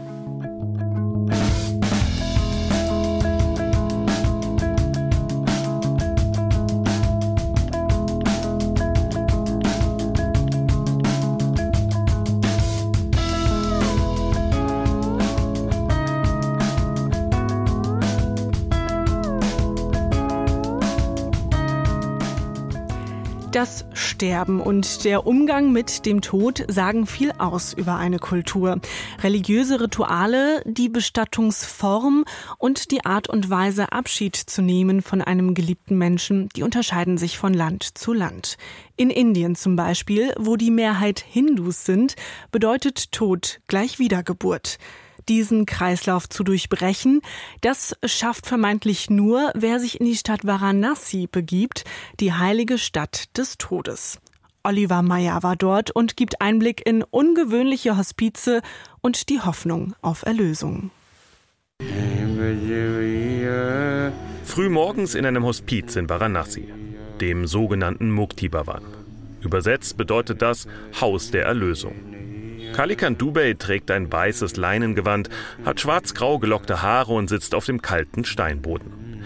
Sterben 24.20 24.60
und 24.60 25.06
der 25.06 25.26
Umgang 25.26 25.72
mit 25.72 26.04
dem 26.04 26.20
Tod 26.20 26.66
sagen 26.68 27.06
viel 27.06 27.32
aus 27.38 27.72
über 27.72 27.96
eine 27.96 28.18
Kultur. 28.18 28.78
Religiöse 29.22 29.80
Rituale, 29.80 30.62
die 30.66 30.90
Bestattungsform 30.90 32.26
und 32.58 32.90
die 32.90 33.06
Art 33.06 33.30
und 33.30 33.48
Weise, 33.48 33.92
Abschied 33.92 34.36
zu 34.36 34.60
nehmen 34.60 35.00
von 35.00 35.22
einem 35.22 35.54
geliebten 35.54 35.96
Menschen, 35.96 36.50
die 36.54 36.62
unterscheiden 36.62 37.16
sich 37.16 37.38
von 37.38 37.54
Land 37.54 37.96
zu 37.96 38.12
Land. 38.12 38.58
In 38.94 39.08
Indien 39.08 39.54
zum 39.54 39.74
Beispiel, 39.74 40.34
wo 40.38 40.56
die 40.56 40.70
Mehrheit 40.70 41.24
Hindus 41.26 41.86
sind, 41.86 42.14
bedeutet 42.52 43.12
Tod 43.12 43.62
gleich 43.68 43.98
Wiedergeburt 43.98 44.76
diesen 45.28 45.66
Kreislauf 45.66 46.28
zu 46.28 46.44
durchbrechen. 46.44 47.20
Das 47.60 47.96
schafft 48.04 48.46
vermeintlich 48.46 49.10
nur, 49.10 49.50
wer 49.54 49.80
sich 49.80 50.00
in 50.00 50.06
die 50.06 50.16
Stadt 50.16 50.46
Varanasi 50.46 51.28
begibt, 51.30 51.84
die 52.20 52.32
heilige 52.32 52.78
Stadt 52.78 53.36
des 53.36 53.58
Todes. 53.58 54.18
Oliver 54.62 55.02
Meyer 55.02 55.42
war 55.42 55.56
dort 55.56 55.90
und 55.90 56.16
gibt 56.16 56.40
Einblick 56.40 56.86
in 56.86 57.02
ungewöhnliche 57.02 57.96
Hospize 57.96 58.60
und 59.00 59.28
die 59.30 59.40
Hoffnung 59.40 59.94
auf 60.02 60.22
Erlösung. 60.24 60.90
Frühmorgens 64.44 65.14
in 65.14 65.24
einem 65.24 65.44
Hospiz 65.44 65.96
in 65.96 66.08
Varanasi, 66.08 66.68
dem 67.20 67.46
sogenannten 67.46 68.10
Mukti 68.10 68.48
Bhavan. 68.48 68.82
Übersetzt 69.40 69.96
bedeutet 69.96 70.42
das 70.42 70.66
Haus 71.00 71.30
der 71.30 71.46
Erlösung. 71.46 72.19
Kalikan 72.72 73.18
Dubey 73.18 73.56
trägt 73.56 73.90
ein 73.90 74.10
weißes 74.10 74.56
Leinengewand, 74.56 75.28
hat 75.64 75.80
schwarz-grau 75.80 76.38
gelockte 76.38 76.82
Haare 76.82 77.12
und 77.12 77.28
sitzt 77.28 77.54
auf 77.54 77.66
dem 77.66 77.82
kalten 77.82 78.24
Steinboden. 78.24 79.24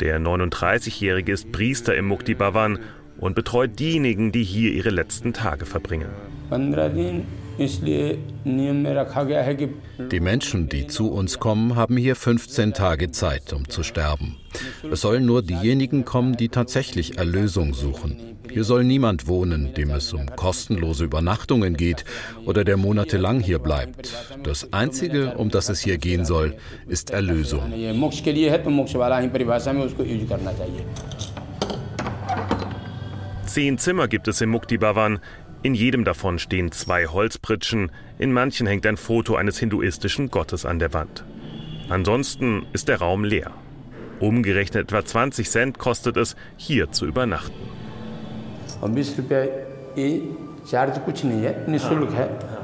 Der 0.00 0.18
39-Jährige 0.18 1.32
ist 1.32 1.52
Priester 1.52 1.94
im 1.94 2.06
Mukti 2.06 2.34
Bhavan 2.34 2.78
und 3.18 3.34
betreut 3.34 3.78
diejenigen, 3.78 4.32
die 4.32 4.44
hier 4.44 4.72
ihre 4.72 4.90
letzten 4.90 5.32
Tage 5.32 5.66
verbringen. 5.66 6.08
Die 10.10 10.20
Menschen, 10.20 10.68
die 10.68 10.86
zu 10.86 11.10
uns 11.12 11.38
kommen, 11.38 11.76
haben 11.76 11.96
hier 11.96 12.16
15 12.16 12.72
Tage 12.72 13.10
Zeit, 13.10 13.52
um 13.52 13.68
zu 13.68 13.82
sterben. 13.82 14.36
Es 14.90 15.02
sollen 15.02 15.26
nur 15.26 15.42
diejenigen 15.42 16.04
kommen, 16.04 16.36
die 16.36 16.48
tatsächlich 16.48 17.18
Erlösung 17.18 17.74
suchen. 17.74 18.38
Hier 18.50 18.64
soll 18.64 18.82
niemand 18.82 19.28
wohnen, 19.28 19.74
dem 19.74 19.90
es 19.90 20.12
um 20.12 20.26
kostenlose 20.34 21.04
Übernachtungen 21.04 21.76
geht 21.76 22.04
oder 22.46 22.64
der 22.64 22.76
monatelang 22.76 23.40
hier 23.40 23.58
bleibt. 23.58 24.12
Das 24.42 24.72
Einzige, 24.72 25.36
um 25.36 25.50
das 25.50 25.68
es 25.68 25.80
hier 25.80 25.98
gehen 25.98 26.24
soll, 26.24 26.56
ist 26.88 27.10
Erlösung. 27.10 27.72
Zehn 33.50 33.78
Zimmer 33.78 34.06
gibt 34.06 34.28
es 34.28 34.40
im 34.40 34.50
Mukti 34.50 34.78
Bhavan. 34.78 35.18
In 35.62 35.74
jedem 35.74 36.04
davon 36.04 36.38
stehen 36.38 36.72
zwei 36.72 37.06
Holzpritschen, 37.06 37.92
in 38.18 38.32
manchen 38.32 38.66
hängt 38.66 38.86
ein 38.86 38.96
Foto 38.96 39.36
eines 39.36 39.58
hinduistischen 39.58 40.30
Gottes 40.30 40.64
an 40.64 40.78
der 40.78 40.94
Wand. 40.94 41.24
Ansonsten 41.90 42.64
ist 42.72 42.88
der 42.88 43.00
Raum 43.00 43.24
leer. 43.24 43.50
Umgerechnet 44.20 44.84
etwa 44.84 45.04
20 45.04 45.50
Cent 45.50 45.78
kostet 45.78 46.16
es, 46.16 46.34
hier 46.56 46.92
zu 46.92 47.04
übernachten. 47.06 47.54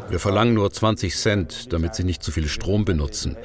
Wir 0.09 0.21
verlangen 0.21 0.55
nur 0.55 0.71
20 0.71 1.17
Cent, 1.17 1.73
damit 1.73 1.95
Sie 1.95 2.05
nicht 2.05 2.23
zu 2.23 2.31
viel 2.31 2.49
Strom 2.49 2.85
benutzen. 2.85 3.37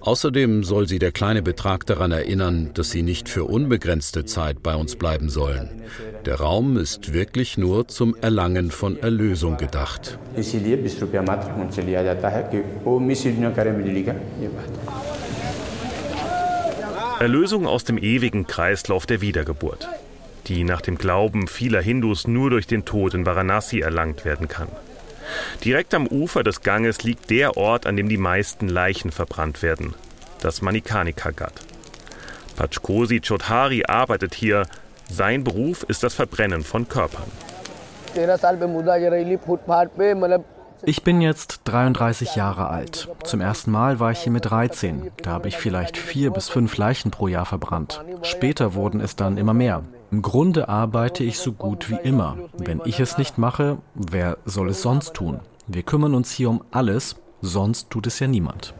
Außerdem 0.00 0.62
soll 0.62 0.86
Sie 0.86 0.98
der 0.98 1.12
kleine 1.12 1.42
Betrag 1.42 1.86
daran 1.86 2.12
erinnern, 2.12 2.70
dass 2.74 2.90
Sie 2.90 3.02
nicht 3.02 3.28
für 3.28 3.44
unbegrenzte 3.44 4.24
Zeit 4.24 4.62
bei 4.62 4.76
uns 4.76 4.96
bleiben 4.96 5.28
sollen. 5.28 5.82
Der 6.24 6.36
Raum 6.36 6.76
ist 6.76 7.12
wirklich 7.12 7.58
nur 7.58 7.88
zum 7.88 8.14
Erlangen 8.20 8.70
von 8.70 8.98
Erlösung 8.98 9.56
gedacht. 9.56 10.18
Erlösung 17.20 17.66
aus 17.66 17.84
dem 17.84 17.98
ewigen 17.98 18.46
Kreislauf 18.46 19.06
der 19.06 19.20
Wiedergeburt 19.20 19.88
die 20.46 20.64
nach 20.64 20.80
dem 20.80 20.98
Glauben 20.98 21.48
vieler 21.48 21.80
Hindus 21.80 22.26
nur 22.26 22.50
durch 22.50 22.66
den 22.66 22.84
Tod 22.84 23.14
in 23.14 23.26
Varanasi 23.26 23.80
erlangt 23.80 24.24
werden 24.24 24.48
kann. 24.48 24.68
Direkt 25.64 25.94
am 25.94 26.06
Ufer 26.06 26.42
des 26.42 26.62
Ganges 26.62 27.02
liegt 27.02 27.30
der 27.30 27.56
Ort, 27.56 27.86
an 27.86 27.96
dem 27.96 28.08
die 28.08 28.18
meisten 28.18 28.68
Leichen 28.68 29.10
verbrannt 29.10 29.62
werden, 29.62 29.94
das 30.40 30.62
Manikanika 30.62 31.30
Ghat. 31.30 31.54
Pachkosi 32.56 33.20
Chodhari 33.20 33.84
arbeitet 33.86 34.34
hier. 34.34 34.66
Sein 35.10 35.44
Beruf 35.44 35.84
ist 35.88 36.02
das 36.02 36.14
Verbrennen 36.14 36.62
von 36.62 36.88
Körpern. 36.88 37.30
Ich 40.86 41.02
bin 41.02 41.20
jetzt 41.20 41.62
33 41.64 42.36
Jahre 42.36 42.68
alt. 42.68 43.08
Zum 43.24 43.40
ersten 43.40 43.70
Mal 43.70 44.00
war 44.00 44.10
ich 44.10 44.20
hier 44.20 44.32
mit 44.32 44.50
13. 44.50 45.10
Da 45.22 45.30
habe 45.30 45.48
ich 45.48 45.56
vielleicht 45.56 45.96
vier 45.96 46.30
bis 46.30 46.48
fünf 46.48 46.76
Leichen 46.76 47.10
pro 47.10 47.26
Jahr 47.26 47.46
verbrannt. 47.46 48.04
Später 48.22 48.74
wurden 48.74 49.00
es 49.00 49.16
dann 49.16 49.38
immer 49.38 49.54
mehr. 49.54 49.82
Im 50.10 50.20
Grunde 50.20 50.68
arbeite 50.68 51.24
ich 51.24 51.38
so 51.38 51.52
gut 51.52 51.88
wie 51.90 51.98
immer. 52.02 52.36
Wenn 52.52 52.82
ich 52.84 53.00
es 53.00 53.16
nicht 53.18 53.38
mache, 53.38 53.78
wer 53.94 54.36
soll 54.44 54.68
es 54.70 54.82
sonst 54.82 55.14
tun? 55.14 55.40
Wir 55.66 55.82
kümmern 55.82 56.14
uns 56.14 56.30
hier 56.30 56.50
um 56.50 56.62
alles, 56.70 57.16
sonst 57.40 57.88
tut 57.88 58.06
es 58.06 58.18
ja 58.20 58.26
niemand. 58.26 58.74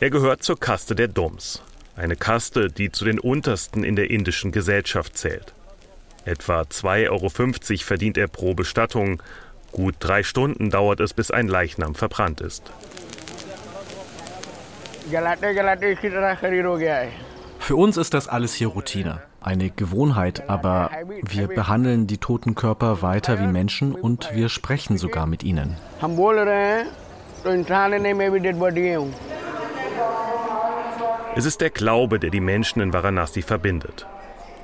Er 0.00 0.10
gehört 0.10 0.42
zur 0.42 0.58
Kaste 0.58 0.96
der 0.96 1.08
Doms, 1.08 1.62
eine 1.94 2.16
Kaste, 2.16 2.68
die 2.68 2.90
zu 2.90 3.04
den 3.04 3.20
untersten 3.20 3.84
in 3.84 3.94
der 3.94 4.10
indischen 4.10 4.50
Gesellschaft 4.50 5.16
zählt. 5.16 5.54
Etwa 6.24 6.62
2,50 6.62 7.10
Euro 7.10 7.28
verdient 7.84 8.16
er 8.16 8.28
pro 8.28 8.54
Bestattung. 8.54 9.22
Gut 9.72 9.96
drei 9.98 10.22
Stunden 10.22 10.70
dauert 10.70 11.00
es, 11.00 11.14
bis 11.14 11.30
ein 11.30 11.48
Leichnam 11.48 11.94
verbrannt 11.94 12.40
ist. 12.40 12.70
Für 17.58 17.76
uns 17.76 17.96
ist 17.96 18.14
das 18.14 18.28
alles 18.28 18.54
hier 18.54 18.68
Routine, 18.68 19.22
eine 19.40 19.70
Gewohnheit, 19.70 20.48
aber 20.48 20.90
wir 21.22 21.48
behandeln 21.48 22.06
die 22.06 22.18
toten 22.18 22.54
Körper 22.54 23.02
weiter 23.02 23.40
wie 23.40 23.46
Menschen 23.46 23.94
und 23.94 24.30
wir 24.34 24.48
sprechen 24.48 24.98
sogar 24.98 25.26
mit 25.26 25.42
ihnen. 25.42 25.76
Es 31.34 31.46
ist 31.46 31.60
der 31.60 31.70
Glaube, 31.70 32.20
der 32.20 32.30
die 32.30 32.40
Menschen 32.40 32.82
in 32.82 32.92
Varanasi 32.92 33.42
verbindet 33.42 34.06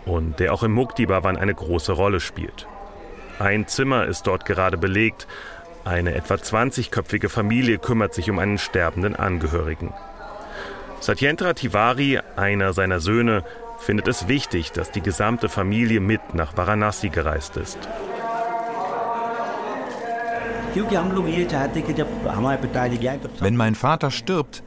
und 0.06 0.38
der 0.40 0.52
auch 0.52 0.62
im 0.62 0.72
Mukti-Bhavan 0.72 1.36
eine 1.36 1.54
große 1.54 1.92
Rolle 1.92 2.20
spielt. 2.20 2.66
Ein 3.38 3.66
Zimmer 3.68 4.06
ist 4.06 4.26
dort 4.26 4.44
gerade 4.44 4.76
belegt. 4.76 5.26
Eine 5.84 6.14
etwa 6.14 6.34
20-köpfige 6.34 7.28
Familie 7.28 7.78
kümmert 7.78 8.14
sich 8.14 8.30
um 8.30 8.38
einen 8.38 8.58
sterbenden 8.58 9.14
Angehörigen. 9.16 9.92
Satyendra 11.00 11.52
Tiwari, 11.52 12.20
einer 12.36 12.72
seiner 12.72 12.98
Söhne, 12.98 13.44
findet 13.78 14.08
es 14.08 14.26
wichtig, 14.26 14.72
dass 14.72 14.90
die 14.90 15.00
gesamte 15.00 15.48
Familie 15.48 16.00
mit 16.00 16.34
nach 16.34 16.56
Varanasi 16.56 17.10
gereist 17.10 17.56
ist. 17.56 17.78
Wenn 23.40 23.56
mein 23.56 23.74
Vater 23.74 24.10
stirbt, 24.10 24.62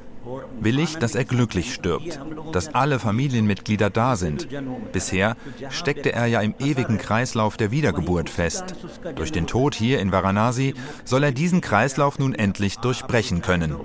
will 0.61 0.79
ich, 0.79 0.97
dass 0.97 1.15
er 1.15 1.25
glücklich 1.25 1.73
stirbt, 1.73 2.19
dass 2.53 2.73
alle 2.73 2.99
Familienmitglieder 2.99 3.89
da 3.89 4.15
sind. 4.15 4.47
Bisher 4.93 5.35
steckte 5.69 6.13
er 6.13 6.27
ja 6.27 6.41
im 6.41 6.55
ewigen 6.59 6.97
Kreislauf 6.97 7.57
der 7.57 7.71
Wiedergeburt 7.71 8.29
fest. 8.29 8.75
Durch 9.15 9.31
den 9.31 9.47
Tod 9.47 9.75
hier 9.75 9.99
in 9.99 10.11
Varanasi 10.11 10.75
soll 11.03 11.23
er 11.23 11.31
diesen 11.31 11.61
Kreislauf 11.61 12.19
nun 12.19 12.33
endlich 12.35 12.77
durchbrechen 12.77 13.41
können. 13.41 13.75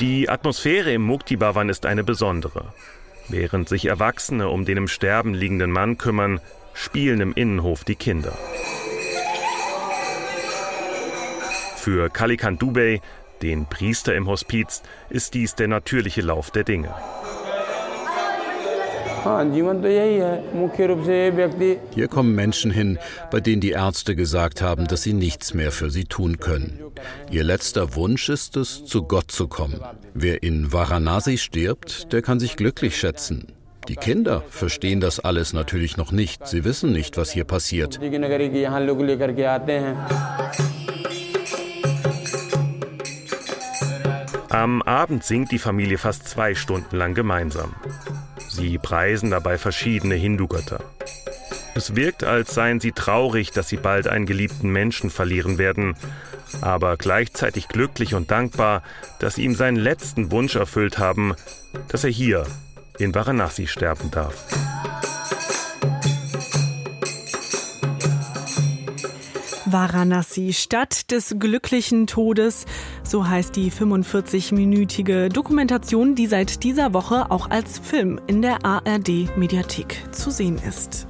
Die 0.00 0.28
Atmosphäre 0.28 0.92
im 0.92 1.02
Mukti 1.02 1.36
Bhavan 1.36 1.68
ist 1.68 1.86
eine 1.86 2.02
besondere. 2.02 2.72
Während 3.28 3.68
sich 3.68 3.86
Erwachsene 3.86 4.48
um 4.48 4.64
den 4.64 4.76
im 4.76 4.88
Sterben 4.88 5.32
liegenden 5.32 5.70
Mann 5.70 5.96
kümmern, 5.96 6.40
spielen 6.74 7.20
im 7.20 7.32
Innenhof 7.34 7.84
die 7.84 7.96
Kinder. 7.96 8.36
Für 11.76 12.10
Kalikan 12.10 12.58
Dubey, 12.58 13.00
den 13.42 13.66
Priester 13.66 14.14
im 14.14 14.28
Hospiz, 14.28 14.82
ist 15.10 15.34
dies 15.34 15.54
der 15.54 15.68
natürliche 15.68 16.22
Lauf 16.22 16.50
der 16.50 16.64
Dinge. 16.64 16.94
Hier 21.94 22.08
kommen 22.08 22.34
Menschen 22.34 22.70
hin, 22.72 22.98
bei 23.30 23.40
denen 23.40 23.60
die 23.60 23.70
Ärzte 23.70 24.16
gesagt 24.16 24.62
haben, 24.62 24.88
dass 24.88 25.02
sie 25.02 25.12
nichts 25.12 25.54
mehr 25.54 25.70
für 25.70 25.90
sie 25.90 26.04
tun 26.04 26.38
können. 26.38 26.80
Ihr 27.30 27.44
letzter 27.44 27.94
Wunsch 27.94 28.28
ist 28.28 28.56
es, 28.56 28.84
zu 28.84 29.04
Gott 29.04 29.30
zu 29.30 29.46
kommen. 29.46 29.80
Wer 30.12 30.42
in 30.42 30.72
Varanasi 30.72 31.38
stirbt, 31.38 32.12
der 32.12 32.22
kann 32.22 32.40
sich 32.40 32.56
glücklich 32.56 32.96
schätzen. 32.96 33.52
Die 33.88 33.96
Kinder 33.96 34.42
verstehen 34.48 35.00
das 35.00 35.18
alles 35.20 35.52
natürlich 35.52 35.96
noch 35.96 36.12
nicht. 36.12 36.46
Sie 36.46 36.64
wissen 36.64 36.92
nicht, 36.92 37.16
was 37.16 37.32
hier 37.32 37.44
passiert. 37.44 37.98
Am 44.48 44.82
Abend 44.82 45.24
singt 45.24 45.50
die 45.50 45.58
Familie 45.58 45.98
fast 45.98 46.28
zwei 46.28 46.54
Stunden 46.54 46.96
lang 46.96 47.14
gemeinsam. 47.14 47.74
Sie 48.48 48.78
preisen 48.78 49.30
dabei 49.30 49.58
verschiedene 49.58 50.14
Hindu-Götter. 50.14 50.80
Es 51.74 51.96
wirkt, 51.96 52.22
als 52.22 52.54
seien 52.54 52.78
sie 52.78 52.92
traurig, 52.92 53.50
dass 53.50 53.68
sie 53.68 53.78
bald 53.78 54.06
einen 54.06 54.26
geliebten 54.26 54.68
Menschen 54.70 55.08
verlieren 55.08 55.56
werden, 55.56 55.96
aber 56.60 56.96
gleichzeitig 56.98 57.68
glücklich 57.68 58.14
und 58.14 58.30
dankbar, 58.30 58.82
dass 59.20 59.36
sie 59.36 59.44
ihm 59.44 59.54
seinen 59.54 59.76
letzten 59.76 60.30
Wunsch 60.30 60.54
erfüllt 60.54 60.98
haben, 60.98 61.34
dass 61.88 62.04
er 62.04 62.10
hier 62.10 62.46
in 62.98 63.14
Varanasi 63.14 63.66
sterben 63.66 64.10
darf. 64.10 64.46
Varanasi, 69.72 70.52
Stadt 70.52 71.10
des 71.10 71.36
glücklichen 71.38 72.06
Todes, 72.06 72.66
so 73.04 73.26
heißt 73.26 73.56
die 73.56 73.72
45-minütige 73.72 75.30
Dokumentation, 75.30 76.14
die 76.14 76.26
seit 76.26 76.62
dieser 76.62 76.92
Woche 76.92 77.30
auch 77.30 77.48
als 77.48 77.78
Film 77.78 78.20
in 78.26 78.42
der 78.42 78.64
ARD 78.64 79.36
Mediathek 79.36 80.04
zu 80.12 80.30
sehen 80.30 80.58
ist. 80.68 81.06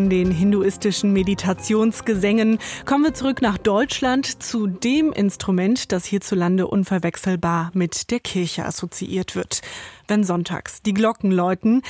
Von 0.00 0.08
den 0.08 0.30
hinduistischen 0.30 1.12
Meditationsgesängen 1.12 2.58
kommen 2.86 3.04
wir 3.04 3.12
zurück 3.12 3.42
nach 3.42 3.58
Deutschland 3.58 4.42
zu 4.42 4.66
dem 4.66 5.12
Instrument, 5.12 5.92
das 5.92 6.06
hierzulande 6.06 6.66
unverwechselbar 6.68 7.70
mit 7.74 8.10
der 8.10 8.18
Kirche 8.18 8.64
assoziiert 8.64 9.36
wird. 9.36 9.60
Wenn 10.08 10.24
sonntags 10.24 10.80
die 10.80 10.94
Glocken 10.94 11.30
läuten, 11.30 11.82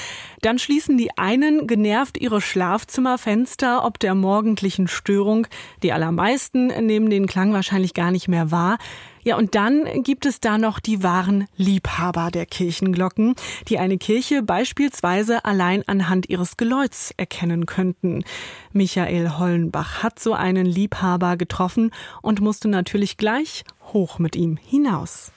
dann 0.43 0.59
schließen 0.59 0.99
die 0.99 1.17
einen 1.17 1.69
genervt 1.69 2.21
ihre 2.21 2.41
Schlafzimmerfenster 2.41 3.85
ob 3.85 4.01
der 4.01 4.17
morgendlichen 4.17 4.89
Störung. 4.89 5.47
Die 5.85 5.93
allermeisten 5.93 6.67
nehmen 6.67 7.11
den 7.11 7.29
Klang 7.29 7.53
wahrscheinlich 7.53 7.95
gar 7.95 8.11
nicht 8.11 8.27
mehr 8.27 8.51
wahr. 8.51 8.79
Ja, 9.23 9.37
und 9.37 9.55
dann 9.55 10.03
gibt 10.03 10.27
es 10.27 10.41
da 10.41 10.59
noch 10.59 10.81
die 10.81 11.03
wahren 11.03 11.47
Liebhaber 11.57 12.31
der 12.31 12.47
Kirchenglocken, 12.47 13.35
die 13.69 13.79
eine 13.79 13.99
Kirche 13.99 14.43
beispielsweise 14.43 15.45
allein 15.45 15.83
anhand 15.87 16.29
ihres 16.29 16.57
Geläuts 16.57 17.13
erkennen 17.17 17.67
könnten. 17.67 18.25
Michael 18.73 19.39
Hollenbach 19.39 20.03
hat 20.03 20.19
so 20.19 20.33
einen 20.33 20.67
Liebhaber 20.67 21.37
getroffen 21.37 21.91
und 22.23 22.41
musste 22.41 22.69
natürlich 22.69 23.17
gleich 23.17 23.65
hoch 23.93 24.19
mit 24.19 24.37
ihm 24.37 24.57
hinaus. 24.57 25.33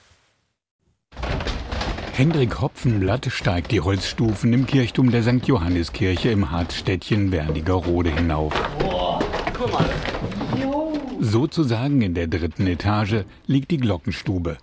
Hendrik 2.12 2.60
Hopfenblatt 2.60 3.26
steigt 3.26 3.72
die 3.72 3.80
Holzstufen 3.80 4.52
im 4.52 4.66
Kirchturm 4.66 5.10
der 5.10 5.24
St. 5.24 5.46
Johanniskirche 5.46 6.30
im 6.30 6.50
Harzstädtchen 6.52 7.32
Wernigerode 7.32 8.10
hinauf. 8.10 8.52
Boah, 8.78 9.18
guck 9.52 9.72
mal. 9.72 9.90
Sozusagen 11.20 12.02
in 12.02 12.14
der 12.14 12.26
dritten 12.26 12.66
Etage 12.66 13.24
liegt 13.46 13.70
die 13.70 13.78
Glockenstube. 13.78 14.56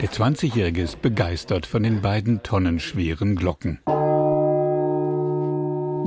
Der 0.00 0.08
20-Jährige 0.08 0.82
ist 0.82 1.02
begeistert 1.02 1.66
von 1.66 1.82
den 1.82 2.02
beiden 2.02 2.42
tonnenschweren 2.42 3.36
Glocken. 3.36 3.80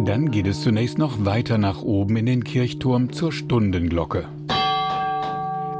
Dann 0.06 0.30
geht 0.32 0.48
es 0.48 0.62
zunächst 0.62 0.98
noch 0.98 1.26
weiter 1.26 1.58
nach 1.58 1.82
oben 1.82 2.18
in 2.18 2.26
den 2.26 2.44
Kirchturm 2.44 3.14
zur 3.14 3.32
Stundenglocke. 3.32 4.28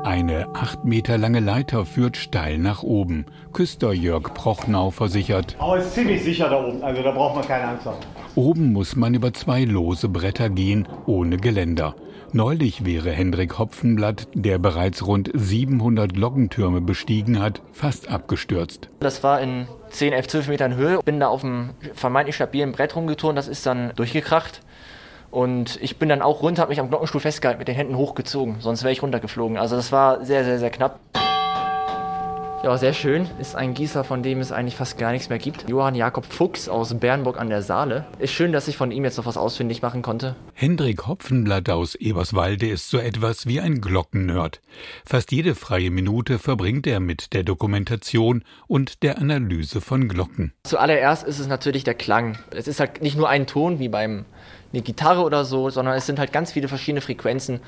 Eine 0.04 0.48
acht 0.54 0.86
Meter 0.86 1.18
lange 1.18 1.40
Leiter 1.40 1.86
führt 1.86 2.16
steil 2.16 2.58
nach 2.58 2.84
oben. 2.84 3.26
Küster 3.54 3.92
Jörg 3.92 4.34
Prochnau 4.34 4.92
versichert. 4.92 5.56
Aber 5.60 5.80
ist 5.80 5.94
ziemlich 5.94 6.24
sicher 6.24 6.50
da 6.50 6.64
oben, 6.64 6.84
also 6.84 7.02
da 7.04 7.12
braucht 7.12 7.36
man 7.36 7.48
keine 7.48 7.70
Angst 7.70 7.86
haben. 7.86 7.98
Oben 8.36 8.74
muss 8.74 8.98
man 8.98 9.14
über 9.14 9.34
zwei 9.34 9.64
lose 9.64 10.10
Bretter 10.10 10.50
gehen, 10.50 10.90
ohne 11.06 11.38
Geländer. 11.38 11.96
Neulich 12.34 12.84
wäre 12.84 13.12
Hendrik 13.12 13.58
Hopfenblatt, 13.58 14.28
der 14.34 14.58
bereits 14.58 15.08
rund 15.08 15.32
700 15.34 16.14
Glockentürme 16.14 16.82
bestiegen 16.82 17.42
hat, 17.42 17.62
fast 17.72 18.10
abgestürzt. 18.10 18.90
Das 19.00 19.24
war 19.24 19.40
in 19.40 19.68
10, 19.90 20.12
11, 20.12 20.28
12 20.28 20.48
Metern 20.50 20.76
Höhe. 20.76 21.00
Bin 21.06 21.22
da 21.22 21.28
auf 21.28 21.46
einem 21.46 21.70
vermeintlich 21.94 22.36
stabilen 22.36 22.74
Brett 22.74 22.98
rumgeturnt, 22.98 23.38
das 23.38 23.48
ist 23.48 23.66
dann 23.66 23.94
durchgekracht. 23.96 24.60
Und 25.32 25.80
ich 25.82 25.98
bin 25.98 26.10
dann 26.10 26.22
auch 26.22 26.42
runter, 26.42 26.62
habe 26.62 26.72
mich 26.72 26.82
am 26.82 26.90
Glockenstuhl 26.90 27.22
festgehalten, 27.22 27.60
mit 27.60 27.70
den 27.70 27.76
Händen 27.76 27.96
hochgezogen, 27.96 28.58
sonst 28.60 28.84
wäre 28.84 28.92
ich 28.92 29.02
runtergeflogen. 29.02 29.58
Also 29.58 29.78
das 29.78 29.94
war 29.94 30.26
sehr, 30.26 30.44
sehr, 30.44 30.60
sehr 30.60 30.72
knapp. 30.72 31.00
Ja, 32.66 32.76
sehr 32.80 32.94
schön. 32.94 33.30
Ist 33.38 33.56
ein 33.56 33.76
Gießer, 33.76 34.04
von 34.04 34.24
dem 34.24 34.40
es 34.40 34.52
eigentlich 34.52 34.76
fast 34.76 34.98
gar 34.98 35.12
nichts 35.12 35.30
mehr 35.30 35.38
gibt. 35.38 35.70
Johann 35.70 35.94
Jakob 35.94 36.26
Fuchs 36.26 36.68
aus 36.68 36.96
Bernburg 36.96 37.40
an 37.40 37.48
der 37.48 37.62
Saale. 37.62 38.08
Ist 38.18 38.34
schön, 38.34 38.52
dass 38.52 38.68
ich 38.68 38.76
von 38.76 38.90
ihm 38.90 39.04
jetzt 39.04 39.18
noch 39.18 39.28
was 39.28 39.38
ausfindig 39.38 39.84
machen 39.84 40.02
konnte. 40.02 40.36
Hendrik 40.56 41.06
Hopfenblatt 41.06 41.70
aus 41.70 41.94
Eberswalde 41.94 42.68
ist 42.68 42.90
so 42.90 42.98
etwas 42.98 43.46
wie 43.46 43.60
ein 43.60 43.82
Glockennerd. 43.82 44.62
Fast 45.06 45.32
jede 45.32 45.54
freie 45.54 45.92
Minute 45.92 46.40
verbringt 46.40 46.88
er 46.88 47.00
mit 47.00 47.34
der 47.34 47.44
Dokumentation 47.44 48.44
und 48.66 49.04
der 49.04 49.20
Analyse 49.20 49.80
von 49.80 50.08
Glocken. 50.08 50.52
Zuallererst 50.64 51.24
ist 51.24 51.38
es 51.38 51.46
natürlich 51.46 51.84
der 51.84 51.94
Klang. 51.94 52.36
Es 52.50 52.68
ist 52.68 52.80
halt 52.80 53.00
nicht 53.00 53.16
nur 53.16 53.30
ein 53.30 53.46
Ton 53.46 53.78
wie 53.78 53.90
beim 53.90 54.26
eine 54.74 54.82
Gitarre 54.82 55.22
oder 55.22 55.46
so, 55.46 55.70
sondern 55.70 55.94
es 55.96 56.08
sind 56.08 56.18
halt 56.18 56.34
ganz 56.34 56.54
viele 56.54 56.68
verschiedene 56.68 57.02
Frequenzen, 57.02 57.60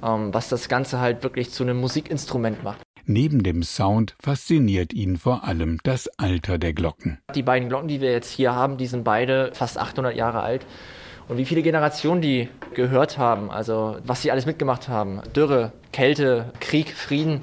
ähm, 0.00 0.32
was 0.32 0.48
das 0.48 0.68
Ganze 0.68 1.00
halt 1.00 1.24
wirklich 1.24 1.50
zu 1.50 1.64
einem 1.64 1.80
Musikinstrument 1.80 2.62
macht. 2.62 2.83
Neben 3.06 3.42
dem 3.42 3.62
Sound 3.62 4.14
fasziniert 4.18 4.94
ihn 4.94 5.18
vor 5.18 5.44
allem 5.44 5.78
das 5.82 6.08
Alter 6.18 6.56
der 6.56 6.72
Glocken. 6.72 7.18
Die 7.34 7.42
beiden 7.42 7.68
Glocken, 7.68 7.88
die 7.88 8.00
wir 8.00 8.10
jetzt 8.10 8.30
hier 8.30 8.54
haben, 8.54 8.78
die 8.78 8.86
sind 8.86 9.04
beide 9.04 9.50
fast 9.52 9.76
800 9.78 10.16
Jahre 10.16 10.40
alt. 10.40 10.64
Und 11.28 11.36
wie 11.36 11.44
viele 11.44 11.60
Generationen 11.60 12.22
die 12.22 12.48
gehört 12.72 13.18
haben, 13.18 13.50
also 13.50 13.98
was 14.04 14.22
sie 14.22 14.30
alles 14.30 14.46
mitgemacht 14.46 14.88
haben. 14.88 15.20
Dürre, 15.36 15.72
Kälte, 15.92 16.50
Krieg, 16.60 16.94
Frieden. 16.94 17.42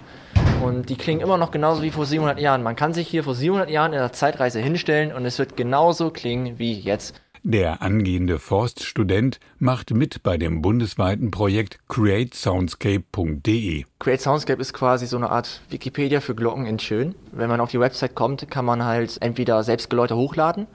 Und 0.63 0.89
die 0.89 0.95
klingen 0.95 1.21
immer 1.21 1.37
noch 1.37 1.51
genauso 1.51 1.83
wie 1.83 1.91
vor 1.91 2.07
700 2.07 2.39
Jahren. 2.39 2.63
Man 2.63 2.75
kann 2.75 2.93
sich 2.95 3.07
hier 3.07 3.23
vor 3.23 3.35
700 3.35 3.69
Jahren 3.69 3.93
in 3.93 3.99
der 3.99 4.13
Zeitreise 4.13 4.59
hinstellen 4.59 5.13
und 5.13 5.25
es 5.25 5.37
wird 5.37 5.57
genauso 5.57 6.09
klingen 6.09 6.57
wie 6.57 6.73
jetzt. 6.73 7.21
Der 7.43 7.81
angehende 7.81 8.37
Forststudent 8.37 9.39
macht 9.57 9.89
mit 9.89 10.21
bei 10.21 10.37
dem 10.37 10.61
bundesweiten 10.61 11.31
Projekt 11.31 11.79
createsoundscape.de. 11.87 13.85
Create 13.97 14.21
Soundscape 14.21 14.61
ist 14.61 14.73
quasi 14.73 15.07
so 15.07 15.17
eine 15.17 15.31
Art 15.31 15.61
Wikipedia 15.69 16.21
für 16.21 16.35
Glocken 16.35 16.67
in 16.67 16.77
Schön. 16.77 17.15
Wenn 17.31 17.49
man 17.49 17.59
auf 17.59 17.71
die 17.71 17.79
Website 17.79 18.13
kommt, 18.13 18.51
kann 18.51 18.63
man 18.63 18.85
halt 18.85 19.17
entweder 19.21 19.63
selbst 19.63 19.89
Geläute 19.89 20.15
hochladen 20.15 20.67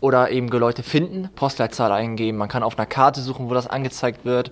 oder 0.00 0.30
eben 0.30 0.50
Geläute 0.50 0.82
finden, 0.82 1.30
Postleitzahl 1.34 1.90
eingeben. 1.92 2.36
Man 2.36 2.50
kann 2.50 2.62
auf 2.62 2.76
einer 2.78 2.84
Karte 2.84 3.22
suchen, 3.22 3.48
wo 3.48 3.54
das 3.54 3.66
angezeigt 3.66 4.26
wird. 4.26 4.50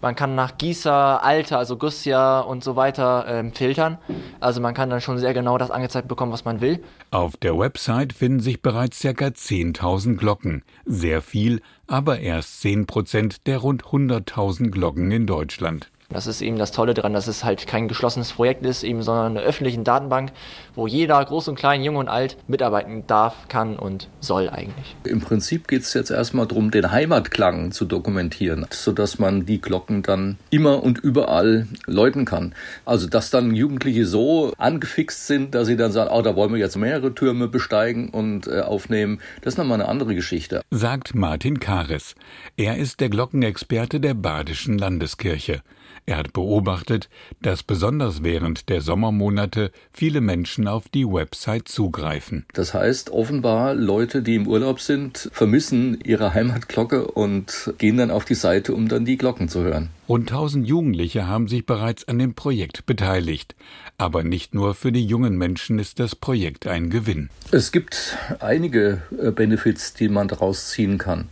Man 0.00 0.16
kann 0.16 0.34
nach 0.34 0.56
Gießer, 0.56 1.22
Alter, 1.22 1.58
also 1.58 1.76
Gussjahr 1.76 2.46
und 2.46 2.64
so 2.64 2.76
weiter 2.76 3.26
ähm, 3.28 3.52
filtern. 3.52 3.98
Also 4.40 4.60
man 4.60 4.74
kann 4.74 4.88
dann 4.88 5.00
schon 5.00 5.18
sehr 5.18 5.34
genau 5.34 5.58
das 5.58 5.70
angezeigt 5.70 6.08
bekommen, 6.08 6.32
was 6.32 6.44
man 6.44 6.60
will. 6.60 6.82
Auf 7.10 7.36
der 7.36 7.58
Website 7.58 8.12
finden 8.12 8.40
sich 8.40 8.62
bereits 8.62 9.00
ca. 9.00 9.08
10.000 9.10 10.16
Glocken. 10.16 10.62
Sehr 10.86 11.20
viel, 11.20 11.60
aber 11.86 12.20
erst 12.20 12.60
10 12.62 12.86
Prozent 12.86 13.46
der 13.46 13.58
rund 13.58 13.84
100.000 13.84 14.70
Glocken 14.70 15.10
in 15.10 15.26
Deutschland. 15.26 15.90
Das 16.10 16.26
ist 16.26 16.42
eben 16.42 16.58
das 16.58 16.72
Tolle 16.72 16.92
daran, 16.94 17.12
dass 17.12 17.28
es 17.28 17.44
halt 17.44 17.68
kein 17.68 17.86
geschlossenes 17.86 18.32
Projekt 18.32 18.66
ist, 18.66 18.82
eben, 18.82 19.02
sondern 19.02 19.36
eine 19.36 19.46
öffentliche 19.46 19.78
Datenbank, 19.78 20.32
wo 20.74 20.88
jeder, 20.88 21.24
groß 21.24 21.48
und 21.48 21.54
klein, 21.54 21.82
jung 21.82 21.96
und 21.96 22.08
alt, 22.08 22.36
mitarbeiten 22.48 23.06
darf, 23.06 23.48
kann 23.48 23.76
und 23.76 24.08
soll 24.20 24.50
eigentlich. 24.50 24.96
Im 25.04 25.20
Prinzip 25.20 25.68
geht 25.68 25.82
es 25.82 25.94
jetzt 25.94 26.10
erstmal 26.10 26.46
darum, 26.46 26.72
den 26.72 26.90
Heimatklang 26.90 27.70
zu 27.70 27.84
dokumentieren, 27.84 28.66
sodass 28.70 29.20
man 29.20 29.46
die 29.46 29.60
Glocken 29.60 30.02
dann 30.02 30.36
immer 30.50 30.82
und 30.82 30.98
überall 30.98 31.68
läuten 31.86 32.24
kann. 32.24 32.54
Also, 32.84 33.08
dass 33.08 33.30
dann 33.30 33.54
Jugendliche 33.54 34.04
so 34.04 34.52
angefixt 34.58 35.28
sind, 35.28 35.54
dass 35.54 35.68
sie 35.68 35.76
dann 35.76 35.92
sagen, 35.92 36.10
oh, 36.12 36.22
da 36.22 36.34
wollen 36.34 36.52
wir 36.52 36.58
jetzt 36.58 36.76
mehrere 36.76 37.14
Türme 37.14 37.46
besteigen 37.46 38.10
und 38.10 38.48
äh, 38.48 38.60
aufnehmen, 38.62 39.20
das 39.42 39.54
ist 39.54 39.58
nochmal 39.58 39.80
eine 39.80 39.88
andere 39.88 40.16
Geschichte. 40.16 40.62
Sagt 40.70 41.14
Martin 41.14 41.60
Kares. 41.60 42.16
Er 42.56 42.78
ist 42.78 43.00
der 43.00 43.10
Glockenexperte 43.10 44.00
der 44.00 44.14
Badischen 44.14 44.76
Landeskirche. 44.76 45.62
Er 46.06 46.16
hat 46.16 46.32
beobachtet, 46.32 47.08
dass 47.40 47.62
besonders 47.62 48.22
während 48.22 48.68
der 48.68 48.80
Sommermonate 48.80 49.70
viele 49.92 50.20
Menschen 50.20 50.66
auf 50.66 50.88
die 50.88 51.06
Website 51.06 51.68
zugreifen. 51.68 52.46
Das 52.52 52.74
heißt, 52.74 53.10
offenbar 53.10 53.74
Leute, 53.74 54.22
die 54.22 54.34
im 54.34 54.46
Urlaub 54.46 54.80
sind, 54.80 55.30
vermissen 55.32 55.98
ihre 56.04 56.34
Heimatglocke 56.34 57.06
und 57.06 57.74
gehen 57.78 57.96
dann 57.96 58.10
auf 58.10 58.24
die 58.24 58.34
Seite, 58.34 58.74
um 58.74 58.88
dann 58.88 59.04
die 59.04 59.16
Glocken 59.16 59.48
zu 59.48 59.62
hören. 59.62 59.90
Rund 60.08 60.28
1000 60.28 60.66
Jugendliche 60.66 61.28
haben 61.28 61.46
sich 61.46 61.64
bereits 61.64 62.08
an 62.08 62.18
dem 62.18 62.34
Projekt 62.34 62.84
beteiligt. 62.84 63.54
Aber 64.00 64.24
nicht 64.24 64.54
nur 64.54 64.74
für 64.74 64.92
die 64.92 65.04
jungen 65.04 65.36
Menschen 65.36 65.78
ist 65.78 66.00
das 66.00 66.16
Projekt 66.16 66.66
ein 66.66 66.88
Gewinn. 66.88 67.28
Es 67.50 67.70
gibt 67.70 68.16
einige 68.38 69.02
äh, 69.22 69.30
Benefits, 69.30 69.92
die 69.92 70.08
man 70.08 70.26
daraus 70.26 70.70
ziehen 70.70 70.96
kann. 70.96 71.28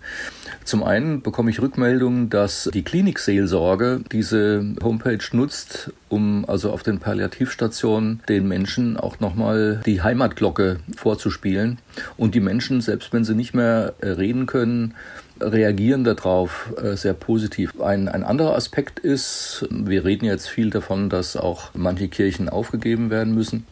Zum 0.64 0.82
einen 0.82 1.22
bekomme 1.22 1.50
ich 1.50 1.62
Rückmeldungen, 1.62 2.28
dass 2.28 2.68
die 2.74 2.82
Klinikseelsorge 2.82 4.02
diese 4.12 4.74
Homepage 4.82 5.24
nutzt, 5.32 5.94
um 6.10 6.44
also 6.46 6.70
auf 6.70 6.82
den 6.82 6.98
Palliativstationen 6.98 8.20
den 8.28 8.46
Menschen 8.46 8.98
auch 8.98 9.18
nochmal 9.18 9.80
die 9.86 10.02
Heimatglocke 10.02 10.80
vorzuspielen. 10.94 11.78
Und 12.18 12.34
die 12.34 12.40
Menschen, 12.40 12.82
selbst 12.82 13.14
wenn 13.14 13.24
sie 13.24 13.34
nicht 13.34 13.54
mehr 13.54 13.94
äh, 14.00 14.08
reden 14.08 14.44
können, 14.44 14.94
reagieren 15.40 16.04
darauf 16.04 16.72
äh, 16.82 16.96
sehr 16.96 17.14
positiv. 17.14 17.80
Ein, 17.80 18.08
ein 18.08 18.24
anderer 18.24 18.54
Aspekt 18.54 18.98
ist, 18.98 19.66
wir 19.70 20.04
reden 20.04 20.24
jetzt 20.24 20.48
viel 20.48 20.70
davon, 20.70 21.08
dass 21.10 21.36
auch 21.36 21.70
manche 21.74 22.08
Kirchen 22.08 22.48
aufgegeben 22.48 23.10
werden 23.10 23.34
müssen 23.34 23.66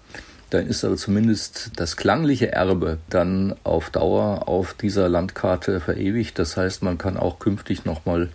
dann 0.51 0.67
ist 0.67 0.85
aber 0.85 0.97
zumindest 0.97 1.73
das 1.77 1.97
klangliche 1.97 2.53
Erbe 2.53 2.99
dann 3.11 3.57
auf 3.65 3.91
Dauer 3.91 4.49
auf 4.49 4.75
dieser 4.75 5.09
Landkarte 5.09 5.81
verewigt. 5.81 6.39
Das 6.39 6.57
heißt, 6.57 6.83
man 6.83 6.99
kann 6.99 7.17
auch 7.17 7.39
künftig 7.39 7.85
nochmal 7.85 8.29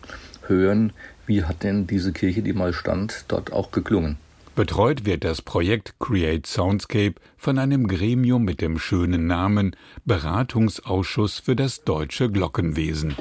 hören, 0.48 0.92
wie 1.26 1.46
hat 1.46 1.64
denn 1.64 1.88
diese 1.88 2.12
Kirche, 2.12 2.42
die 2.42 2.54
mal 2.54 2.74
stand, 2.74 3.26
dort 3.30 3.54
auch 3.54 3.72
geklungen. 3.72 4.18
Betreut 4.54 5.06
wird 5.06 5.24
das 5.24 5.42
Projekt 5.42 5.96
Create 6.00 6.46
Soundscape 6.46 7.16
von 7.38 7.58
einem 7.58 7.88
Gremium 7.88 8.44
mit 8.44 8.60
dem 8.60 8.80
schönen 8.80 9.26
Namen 9.26 9.78
Beratungsausschuss 10.04 11.40
für 11.40 11.56
das 11.56 11.86
deutsche 11.86 12.30
Glockenwesen. 12.30 13.16